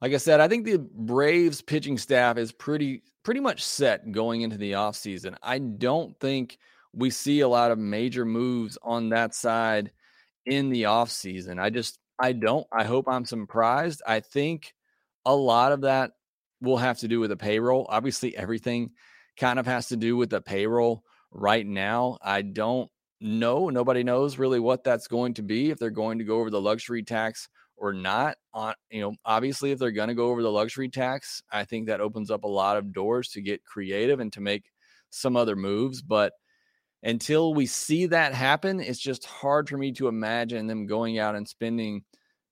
Like 0.00 0.12
I 0.12 0.18
said, 0.18 0.40
I 0.40 0.48
think 0.48 0.64
the 0.64 0.78
Braves 0.78 1.62
pitching 1.62 1.98
staff 1.98 2.36
is 2.36 2.52
pretty 2.52 3.02
pretty 3.22 3.40
much 3.40 3.64
set 3.64 4.12
going 4.12 4.42
into 4.42 4.58
the 4.58 4.72
offseason. 4.72 5.34
I 5.42 5.58
don't 5.58 6.18
think 6.20 6.58
we 6.92 7.10
see 7.10 7.40
a 7.40 7.48
lot 7.48 7.70
of 7.70 7.78
major 7.78 8.24
moves 8.24 8.78
on 8.82 9.08
that 9.08 9.34
side 9.34 9.90
in 10.46 10.68
the 10.68 10.82
offseason. 10.82 11.58
I 11.58 11.70
just 11.70 11.98
I 12.18 12.32
don't. 12.32 12.66
I 12.72 12.84
hope 12.84 13.08
I'm 13.08 13.24
surprised. 13.24 14.02
I 14.06 14.20
think 14.20 14.74
a 15.24 15.34
lot 15.34 15.72
of 15.72 15.82
that 15.82 16.12
will 16.60 16.76
have 16.76 16.98
to 16.98 17.08
do 17.08 17.20
with 17.20 17.30
the 17.30 17.36
payroll. 17.36 17.86
Obviously, 17.88 18.36
everything 18.36 18.90
kind 19.38 19.58
of 19.58 19.66
has 19.66 19.88
to 19.88 19.96
do 19.96 20.16
with 20.16 20.30
the 20.30 20.40
payroll 20.40 21.02
right 21.32 21.66
now. 21.66 22.18
I 22.22 22.42
don't 22.42 22.90
know. 23.20 23.68
Nobody 23.68 24.04
knows 24.04 24.38
really 24.38 24.60
what 24.60 24.84
that's 24.84 25.08
going 25.08 25.34
to 25.34 25.42
be 25.42 25.70
if 25.70 25.78
they're 25.78 25.90
going 25.90 26.18
to 26.18 26.24
go 26.24 26.40
over 26.40 26.50
the 26.50 26.60
luxury 26.60 27.02
tax 27.02 27.48
or 27.76 27.92
not. 27.92 28.36
On 28.52 28.74
you 28.90 29.00
know, 29.00 29.14
obviously, 29.24 29.72
if 29.72 29.78
they're 29.78 29.90
going 29.90 30.08
to 30.08 30.14
go 30.14 30.28
over 30.28 30.42
the 30.42 30.50
luxury 30.50 30.88
tax, 30.88 31.42
I 31.50 31.64
think 31.64 31.86
that 31.86 32.00
opens 32.00 32.30
up 32.30 32.44
a 32.44 32.48
lot 32.48 32.76
of 32.76 32.92
doors 32.92 33.28
to 33.30 33.42
get 33.42 33.64
creative 33.64 34.20
and 34.20 34.32
to 34.32 34.40
make 34.40 34.70
some 35.10 35.36
other 35.36 35.56
moves. 35.56 36.02
But 36.02 36.32
until 37.02 37.54
we 37.54 37.66
see 37.66 38.06
that 38.06 38.34
happen, 38.34 38.80
it's 38.80 38.98
just 38.98 39.26
hard 39.26 39.68
for 39.68 39.76
me 39.76 39.92
to 39.92 40.08
imagine 40.08 40.66
them 40.66 40.86
going 40.86 41.18
out 41.18 41.34
and 41.34 41.46
spending 41.46 42.02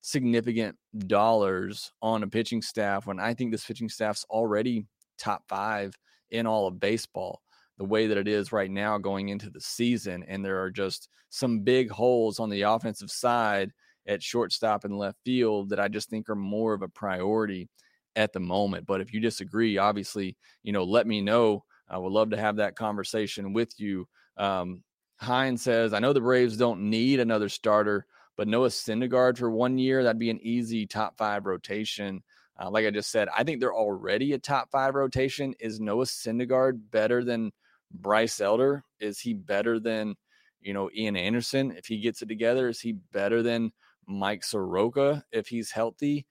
significant 0.03 0.77
dollars 1.07 1.93
on 2.03 2.23
a 2.23 2.29
pitching 2.29 2.61
staff 2.61 3.07
when 3.07 3.19
I 3.19 3.35
think 3.35 3.51
this 3.51 3.65
pitching 3.65 3.89
staff's 3.89 4.27
already 4.29 4.85
top 5.19 5.45
five 5.49 5.95
in 6.31 6.47
all 6.47 6.67
of 6.67 6.81
baseball, 6.81 7.41
the 7.79 7.85
way 7.85 8.07
that 8.09 8.19
it 8.19 8.29
is 8.29 8.53
right 8.53 8.71
now 8.71 8.99
going 8.99 9.29
into 9.29 9.49
the 9.49 9.61
season. 9.61 10.25
And 10.27 10.45
there 10.45 10.61
are 10.63 10.71
just 10.71 11.09
some 11.31 11.61
big 11.61 11.91
holes 11.91 12.41
on 12.41 12.51
the 12.51 12.63
offensive 12.63 13.11
side 13.11 13.73
at 14.07 14.23
shortstop 14.23 14.85
and 14.85 14.99
left 14.99 15.19
field 15.25 15.71
that 15.71 15.81
I 15.81 15.89
just 15.89 16.11
think 16.11 16.29
are 16.29 16.35
more 16.35 16.75
of 16.75 16.83
a 16.83 16.89
priority 16.89 17.69
at 18.17 18.33
the 18.33 18.41
moment. 18.41 18.87
But 18.87 19.01
if 19.01 19.13
you 19.13 19.21
disagree, 19.21 19.79
obviously, 19.79 20.37
you 20.63 20.73
know, 20.73 20.85
let 20.85 21.07
me 21.07 21.21
know. 21.21 21.65
I 21.89 21.99
would 21.99 22.13
love 22.13 22.31
to 22.31 22.37
have 22.37 22.57
that 22.57 22.77
conversation 22.77 23.53
with 23.53 23.79
you 23.79 24.07
um, 24.37 24.83
Hines 25.19 25.63
says, 25.63 25.93
I 25.93 26.01
know 26.01 26.13
the 26.13 26.21
Braves 26.21 26.57
don't 26.57 26.91
need 26.91 27.21
another 27.21 27.49
starter, 27.49 28.07
but 28.37 28.49
Noah 28.49 28.69
Syndergaard 28.69 29.39
for 29.39 29.51
one 29.51 29.79
year, 29.79 30.03
that'd 30.03 30.19
be 30.19 30.31
an 30.31 30.41
easy 30.43 30.87
top 30.87 31.17
five 31.17 31.47
rotation. 31.47 32.23
Uh, 32.61 32.71
like 32.71 32.87
I 32.87 32.91
just 32.91 33.11
said, 33.11 33.29
I 33.37 33.45
think 33.45 33.61
they're 33.61 33.75
already 33.75 34.33
a 34.33 34.39
top 34.39 34.71
five 34.71 34.95
rotation. 34.95 35.55
Is 35.61 35.81
Noah 35.81 36.05
Syndergaard 36.05 36.81
better 36.91 37.23
than 37.25 37.53
Bryce 37.93 38.41
Elder? 38.41 38.85
Is 39.01 39.21
he 39.21 39.33
better 39.35 39.79
than, 39.79 40.17
you 40.61 40.75
know, 40.75 40.91
Ian 40.95 41.17
Anderson 41.17 41.73
if 41.73 41.87
he 41.87 42.01
gets 42.01 42.23
it 42.23 42.29
together? 42.29 42.69
Is 42.69 42.81
he 42.81 42.93
better 42.93 43.43
than 43.43 43.73
Mike 44.07 44.45
Soroka 44.45 45.25
if 45.33 45.49
he's 45.49 45.71
healthy? 45.71 46.27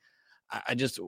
I, 0.50 0.62
I 0.70 0.76
just, 0.76 1.00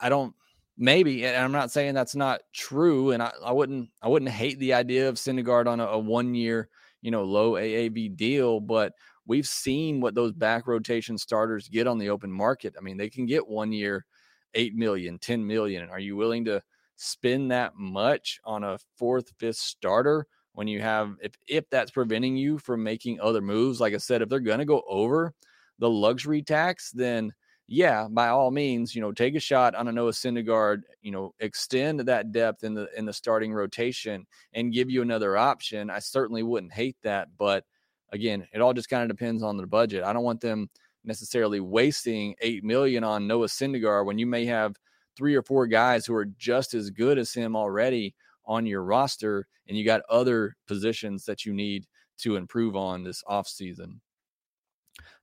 I 0.00 0.08
don't, 0.08 0.34
maybe 0.78 1.26
and 1.26 1.36
i'm 1.36 1.52
not 1.52 1.72
saying 1.72 1.92
that's 1.92 2.14
not 2.14 2.40
true 2.54 3.10
and 3.10 3.20
i, 3.22 3.32
I 3.44 3.52
wouldn't 3.52 3.90
i 4.00 4.08
wouldn't 4.08 4.30
hate 4.30 4.58
the 4.60 4.74
idea 4.74 5.08
of 5.08 5.16
syndergaard 5.16 5.66
on 5.66 5.80
a, 5.80 5.86
a 5.86 5.98
one 5.98 6.34
year 6.34 6.68
you 7.02 7.10
know 7.10 7.24
low 7.24 7.52
aav 7.54 8.16
deal 8.16 8.60
but 8.60 8.92
we've 9.26 9.46
seen 9.46 10.00
what 10.00 10.14
those 10.14 10.32
back 10.32 10.68
rotation 10.68 11.18
starters 11.18 11.68
get 11.68 11.88
on 11.88 11.98
the 11.98 12.10
open 12.10 12.30
market 12.30 12.74
i 12.78 12.80
mean 12.80 12.96
they 12.96 13.10
can 13.10 13.26
get 13.26 13.46
one 13.46 13.72
year 13.72 14.06
8 14.54 14.76
million 14.76 15.18
10 15.18 15.44
million 15.44 15.90
are 15.90 15.98
you 15.98 16.16
willing 16.16 16.44
to 16.44 16.62
spend 16.94 17.50
that 17.50 17.74
much 17.76 18.40
on 18.44 18.62
a 18.62 18.78
fourth 18.96 19.32
fifth 19.38 19.56
starter 19.56 20.26
when 20.52 20.68
you 20.68 20.80
have 20.80 21.16
if 21.20 21.32
if 21.48 21.68
that's 21.70 21.90
preventing 21.90 22.36
you 22.36 22.56
from 22.56 22.84
making 22.84 23.20
other 23.20 23.40
moves 23.40 23.80
like 23.80 23.94
i 23.94 23.98
said 23.98 24.22
if 24.22 24.28
they're 24.28 24.40
to 24.40 24.64
go 24.64 24.82
over 24.88 25.34
the 25.78 25.90
luxury 25.90 26.42
tax 26.42 26.90
then 26.90 27.32
yeah, 27.70 28.08
by 28.10 28.28
all 28.28 28.50
means, 28.50 28.94
you 28.94 29.02
know, 29.02 29.12
take 29.12 29.34
a 29.34 29.40
shot 29.40 29.74
on 29.74 29.88
a 29.88 29.92
Noah 29.92 30.12
Syndergaard, 30.12 30.84
you 31.02 31.12
know, 31.12 31.34
extend 31.38 32.00
that 32.00 32.32
depth 32.32 32.64
in 32.64 32.72
the 32.72 32.88
in 32.96 33.04
the 33.04 33.12
starting 33.12 33.52
rotation 33.52 34.26
and 34.54 34.72
give 34.72 34.90
you 34.90 35.02
another 35.02 35.36
option. 35.36 35.90
I 35.90 35.98
certainly 35.98 36.42
wouldn't 36.42 36.72
hate 36.72 36.96
that, 37.02 37.28
but 37.36 37.64
again, 38.10 38.48
it 38.54 38.62
all 38.62 38.72
just 38.72 38.88
kind 38.88 39.02
of 39.02 39.14
depends 39.14 39.42
on 39.42 39.58
the 39.58 39.66
budget. 39.66 40.02
I 40.02 40.14
don't 40.14 40.24
want 40.24 40.40
them 40.40 40.70
necessarily 41.04 41.60
wasting 41.60 42.34
eight 42.40 42.64
million 42.64 43.04
on 43.04 43.26
Noah 43.26 43.48
Syndergaard 43.48 44.06
when 44.06 44.18
you 44.18 44.26
may 44.26 44.46
have 44.46 44.74
three 45.14 45.34
or 45.34 45.42
four 45.42 45.66
guys 45.66 46.06
who 46.06 46.14
are 46.14 46.24
just 46.38 46.72
as 46.72 46.88
good 46.88 47.18
as 47.18 47.34
him 47.34 47.54
already 47.54 48.14
on 48.46 48.64
your 48.64 48.82
roster, 48.82 49.46
and 49.68 49.76
you 49.76 49.84
got 49.84 50.00
other 50.08 50.56
positions 50.66 51.26
that 51.26 51.44
you 51.44 51.52
need 51.52 51.84
to 52.16 52.36
improve 52.36 52.76
on 52.76 53.04
this 53.04 53.22
offseason. 53.28 53.98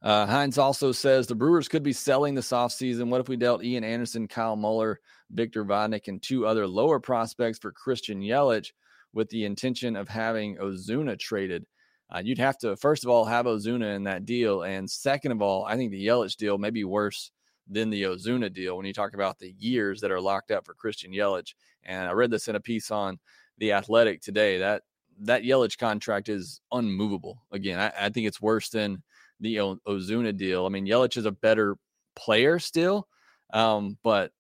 Uh, 0.02 0.26
Hines 0.26 0.58
also 0.58 0.92
says 0.92 1.26
the 1.26 1.36
Brewers 1.36 1.68
could 1.68 1.84
be 1.84 1.94
selling 1.94 2.36
this 2.36 2.52
offseason. 2.52 3.10
What 3.10 3.22
if 3.22 3.30
we 3.30 3.38
dealt 3.38 3.64
Ian 3.64 3.84
Anderson, 3.84 4.28
Kyle 4.28 4.56
Muller, 4.56 5.00
Victor 5.32 5.66
Vodnik, 5.66 6.08
and 6.08 6.22
two 6.22 6.46
other 6.46 6.68
lower 6.68 7.00
prospects 7.00 7.58
for 7.58 7.72
Christian 7.72 8.22
Yelich 8.22 8.72
with 9.14 9.30
the 9.30 9.46
intention 9.46 9.96
of 9.96 10.08
having 10.08 10.58
Ozuna 10.58 11.18
traded? 11.18 11.66
Uh, 12.14 12.22
you'd 12.24 12.38
have 12.38 12.58
to, 12.60 12.76
first 12.76 13.04
of 13.04 13.10
all, 13.10 13.26
have 13.26 13.48
Ozuna 13.48 13.96
in 13.96 14.04
that 14.04 14.26
deal. 14.26 14.62
And 14.62 14.90
second 14.90 15.32
of 15.32 15.42
all, 15.42 15.66
I 15.66 15.76
think 15.76 15.92
the 15.92 16.06
Yelich 16.06 16.36
deal 16.36 16.60
may 16.60 16.70
be 16.70 16.84
worse 16.84 17.32
than 17.68 17.90
the 17.90 18.04
Ozuna 18.04 18.54
deal 18.54 18.78
when 18.78 18.86
you 18.86 18.94
talk 18.94 19.16
about 19.16 19.40
the 19.40 19.56
years 19.58 20.02
that 20.02 20.12
are 20.12 20.22
locked 20.22 20.52
up 20.52 20.66
for 20.66 20.76
Christian 20.76 21.12
Yelich. 21.12 21.56
And 21.84 22.08
I 22.08 22.12
read 22.12 22.30
this 22.30 22.48
in 22.48 22.56
a 22.56 22.60
piece 22.60 22.92
on 22.92 23.18
The 23.58 23.72
Athletic 23.72 24.22
today. 24.22 24.60
That 24.60 24.84
that 25.22 25.44
Yelich 25.44 25.78
contract 25.78 26.30
is 26.30 26.62
unmovable. 26.72 27.42
Again, 27.52 27.80
I, 27.80 28.06
I 28.06 28.10
think 28.10 28.28
it's 28.28 28.42
worse 28.42 28.70
than 28.70 29.02
the 29.40 29.56
Ozuna 29.56 30.36
deal. 30.36 30.66
I 30.66 30.70
mean, 30.70 30.86
Yelich 30.86 31.18
is 31.18 31.26
a 31.26 31.32
better 31.32 31.78
player 32.16 32.60
still, 32.60 33.08
um, 33.54 33.98
but 34.04 34.32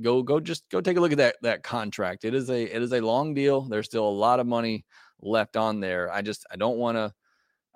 go 0.00 0.22
go 0.22 0.40
just 0.40 0.68
go 0.70 0.80
take 0.80 0.96
a 0.96 1.00
look 1.00 1.12
at 1.12 1.18
that 1.18 1.36
that 1.42 1.62
contract. 1.62 2.24
It 2.24 2.34
is 2.34 2.50
a 2.50 2.62
it 2.64 2.82
is 2.82 2.92
a 2.92 3.00
long 3.00 3.34
deal. 3.34 3.62
There's 3.62 3.86
still 3.86 4.08
a 4.08 4.10
lot 4.10 4.40
of 4.40 4.46
money 4.46 4.84
left 5.20 5.56
on 5.56 5.80
there. 5.80 6.12
I 6.12 6.22
just 6.22 6.46
I 6.50 6.56
don't 6.56 6.78
want 6.78 6.96
to 6.96 7.12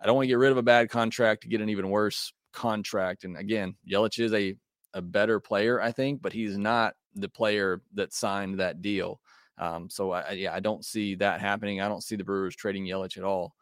I 0.01 0.07
don't 0.07 0.17
want 0.17 0.25
to 0.25 0.29
get 0.29 0.39
rid 0.39 0.53
of 0.53 0.59
a 0.59 0.63
bad 0.63 0.91
contract 0.91 1.43
to 1.43 1.49
get 1.49 1.61
an 1.61 1.69
even 1.69 1.91
worse 1.91 2.33
contract. 2.53 3.25
And 3.25 3.37
again, 3.37 3.77
Yelich 3.89 4.19
is 4.19 4.33
a 4.33 4.57
a 4.95 5.03
better 5.03 5.41
player, 5.41 5.81
I 5.81 5.93
think, 5.93 6.23
but 6.23 6.33
he's 6.33 6.57
not 6.57 6.95
the 7.15 7.29
player 7.29 7.83
that 7.95 8.13
signed 8.13 8.61
that 8.61 8.81
deal. 8.81 9.21
Um, 9.59 9.89
so 9.91 10.13
I, 10.13 10.31
yeah, 10.33 10.55
I 10.55 10.61
don't 10.61 10.85
see 10.85 11.15
that 11.17 11.41
happening. 11.41 11.81
I 11.81 11.89
don't 11.89 12.03
see 12.03 12.17
the 12.17 12.25
Brewers 12.25 12.57
trading 12.57 12.85
Yelich 12.85 13.17
at 13.17 13.25
all. 13.25 13.55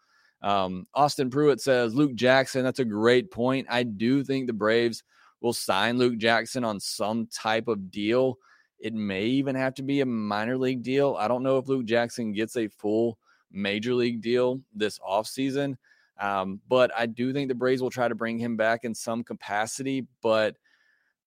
Um, 0.42 0.86
Austin 0.94 1.30
Pruitt 1.30 1.60
says 1.60 1.94
Luke 1.94 2.14
Jackson. 2.14 2.64
That's 2.64 2.80
a 2.80 2.84
great 2.84 3.30
point. 3.30 3.66
I 3.70 3.84
do 3.84 4.24
think 4.24 4.46
the 4.46 4.52
Braves 4.52 5.04
will 5.40 5.52
sign 5.52 5.98
Luke 5.98 6.18
Jackson 6.18 6.64
on 6.64 6.80
some 6.80 7.26
type 7.26 7.68
of 7.68 7.90
deal. 7.90 8.38
It 8.78 8.94
may 8.94 9.24
even 9.24 9.54
have 9.54 9.74
to 9.74 9.82
be 9.82 10.00
a 10.00 10.06
minor 10.06 10.58
league 10.58 10.82
deal. 10.82 11.16
I 11.18 11.28
don't 11.28 11.42
know 11.42 11.58
if 11.58 11.68
Luke 11.68 11.84
Jackson 11.84 12.32
gets 12.32 12.56
a 12.56 12.68
full 12.68 13.18
major 13.52 13.94
league 13.94 14.20
deal 14.20 14.60
this 14.74 14.98
offseason. 14.98 15.76
Um, 16.20 16.60
but 16.68 16.90
I 16.96 17.06
do 17.06 17.32
think 17.32 17.48
the 17.48 17.54
Braves 17.54 17.82
will 17.82 17.90
try 17.90 18.08
to 18.08 18.14
bring 18.14 18.38
him 18.38 18.56
back 18.56 18.84
in 18.84 18.94
some 18.94 19.24
capacity. 19.24 20.06
But 20.22 20.56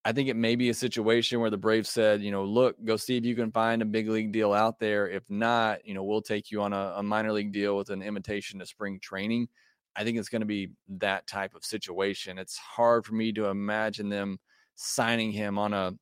I 0.07 0.11
think 0.11 0.29
it 0.29 0.35
may 0.35 0.55
be 0.55 0.69
a 0.69 0.73
situation 0.73 1.39
where 1.39 1.49
the 1.49 1.57
Braves 1.57 1.89
said, 1.89 2.21
you 2.21 2.29
know, 2.29 2.43
look, 2.43 2.75
go 2.85 2.95
see 2.95 3.17
if 3.17 3.25
you 3.25 3.35
can 3.35 3.51
find 3.51 3.81
a 3.81 3.85
big 3.85 4.07
league 4.07 4.31
deal 4.31 4.53
out 4.53 4.79
there. 4.79 5.09
If 5.09 5.27
not, 5.31 5.83
you 5.83 5.95
know, 5.95 6.03
we'll 6.03 6.21
take 6.21 6.51
you 6.51 6.61
on 6.61 6.73
a, 6.73 6.93
a 6.97 7.03
minor 7.03 7.33
league 7.33 7.51
deal 7.51 7.75
with 7.75 7.89
an 7.89 8.03
invitation 8.03 8.59
to 8.59 8.67
spring 8.67 8.99
training. 8.99 9.47
I 9.95 10.03
think 10.03 10.19
it's 10.19 10.29
going 10.29 10.43
to 10.43 10.45
be 10.45 10.69
that 10.99 11.25
type 11.25 11.55
of 11.55 11.65
situation. 11.65 12.37
It's 12.37 12.55
hard 12.55 13.03
for 13.03 13.15
me 13.15 13.31
to 13.33 13.45
imagine 13.45 14.07
them 14.07 14.37
signing 14.75 15.31
him 15.31 15.57
on 15.57 15.73
a 15.73 15.93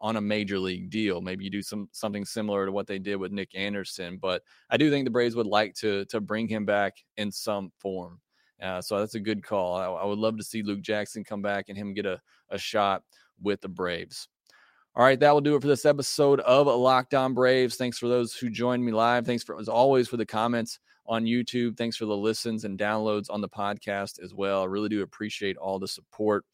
on 0.00 0.14
a 0.14 0.20
major 0.20 0.60
league 0.60 0.90
deal. 0.90 1.20
Maybe 1.20 1.42
you 1.42 1.50
do 1.50 1.62
some 1.62 1.88
something 1.90 2.24
similar 2.24 2.64
to 2.64 2.70
what 2.70 2.86
they 2.86 3.00
did 3.00 3.16
with 3.16 3.32
Nick 3.32 3.56
Anderson, 3.56 4.18
but 4.18 4.42
I 4.70 4.76
do 4.76 4.88
think 4.88 5.04
the 5.04 5.10
Braves 5.10 5.34
would 5.34 5.46
like 5.46 5.74
to 5.76 6.04
to 6.06 6.20
bring 6.20 6.46
him 6.46 6.64
back 6.64 6.98
in 7.16 7.32
some 7.32 7.72
form. 7.78 8.20
Uh, 8.62 8.80
so 8.80 8.98
that's 8.98 9.14
a 9.14 9.20
good 9.20 9.42
call. 9.42 9.74
I, 9.74 9.86
I, 9.86 10.04
would 10.04 10.18
love 10.18 10.36
to 10.36 10.42
see 10.42 10.64
Luke 10.64 10.80
Jackson 10.80 11.22
come 11.22 11.40
back 11.40 11.66
and 11.68 11.78
him 11.78 11.94
get 11.94 12.06
a, 12.06 12.20
a 12.50 12.58
shot 12.58 13.04
with 13.42 13.60
the 13.60 13.68
Braves. 13.68 14.28
All 14.94 15.04
right, 15.04 15.20
that 15.20 15.32
will 15.32 15.40
do 15.40 15.54
it 15.54 15.62
for 15.62 15.68
this 15.68 15.84
episode 15.86 16.40
of 16.40 16.66
Locked 16.66 17.14
On 17.14 17.32
Braves. 17.32 17.76
Thanks 17.76 17.98
for 17.98 18.08
those 18.08 18.34
who 18.34 18.50
joined 18.50 18.84
me 18.84 18.90
live. 18.90 19.24
Thanks 19.26 19.44
for 19.44 19.58
as 19.60 19.68
always 19.68 20.08
for 20.08 20.16
the 20.16 20.26
comments 20.26 20.80
on 21.06 21.24
YouTube. 21.24 21.76
Thanks 21.76 21.96
for 21.96 22.04
the 22.04 22.16
listens 22.16 22.64
and 22.64 22.78
downloads 22.78 23.26
on 23.30 23.40
the 23.40 23.48
podcast 23.48 24.22
as 24.22 24.34
well. 24.34 24.62
I 24.62 24.66
really 24.66 24.88
do 24.88 25.02
appreciate 25.02 25.56
all 25.56 25.78
the 25.78 25.88
support. 25.88 26.44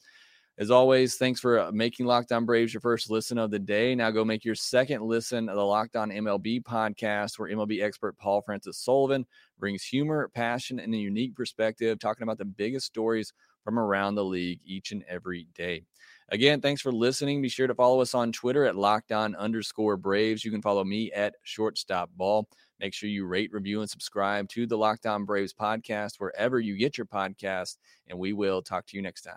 As 0.57 0.71
always, 0.71 1.17
thanks 1.17 1.41
for 1.41 1.59
uh, 1.59 1.73
making 1.73 2.07
Locked 2.07 2.31
On 2.31 2.45
Braves 2.45 2.73
your 2.73 2.81
first 2.81 3.11
listen 3.11 3.39
of 3.39 3.51
the 3.51 3.59
day. 3.59 3.93
Now 3.97 4.13
go 4.13 4.25
make 4.25 4.45
your 4.45 4.55
second 4.55 5.03
listen 5.03 5.49
of 5.49 5.57
the 5.57 5.65
Locked 5.65 5.97
On 5.97 6.11
MLB 6.11 6.63
podcast, 6.63 7.39
where 7.39 7.51
MLB 7.51 7.83
expert 7.83 8.17
Paul 8.19 8.41
Francis 8.41 8.79
Sullivan 8.79 9.27
brings 9.59 9.83
humor, 9.83 10.31
passion, 10.33 10.79
and 10.79 10.95
a 10.95 10.99
unique 10.99 11.35
perspective, 11.35 11.99
talking 11.99 12.23
about 12.23 12.39
the 12.39 12.45
biggest 12.45 12.87
stories 12.87 13.33
from 13.65 13.81
around 13.81 14.15
the 14.15 14.25
league 14.25 14.61
each 14.65 14.93
and 14.93 15.03
every 15.09 15.49
day. 15.57 15.83
Again, 16.35 16.61
thanks 16.61 16.83
for 16.83 16.91
listening. 16.91 17.41
Be 17.43 17.49
sure 17.49 17.69
to 17.69 17.77
follow 17.77 18.01
us 18.01 18.13
on 18.13 18.33
Twitter 18.33 18.65
at 18.65 18.75
lockdown 18.75 19.39
underscore 19.39 19.97
Braves. 19.97 20.45
You 20.45 20.51
can 20.51 20.63
follow 20.63 20.83
me 20.83 21.13
at 21.13 21.37
shortstop 21.45 22.11
ball. 22.17 22.49
Make 22.81 22.93
sure 22.93 23.09
you 23.09 23.25
rate, 23.25 23.53
review, 23.53 23.83
and 23.83 23.89
subscribe 23.89 24.49
to 24.49 24.67
the 24.67 24.77
Locked 24.77 25.07
On 25.07 25.25
Braves 25.25 25.55
podcast 25.55 26.17
wherever 26.19 26.59
you 26.59 26.77
get 26.77 26.99
your 26.99 27.07
podcast. 27.07 27.77
And 28.09 28.19
we 28.19 28.33
will 28.33 28.63
talk 28.63 28.85
to 28.87 28.97
you 28.97 29.03
next 29.03 29.23
time. 29.23 29.37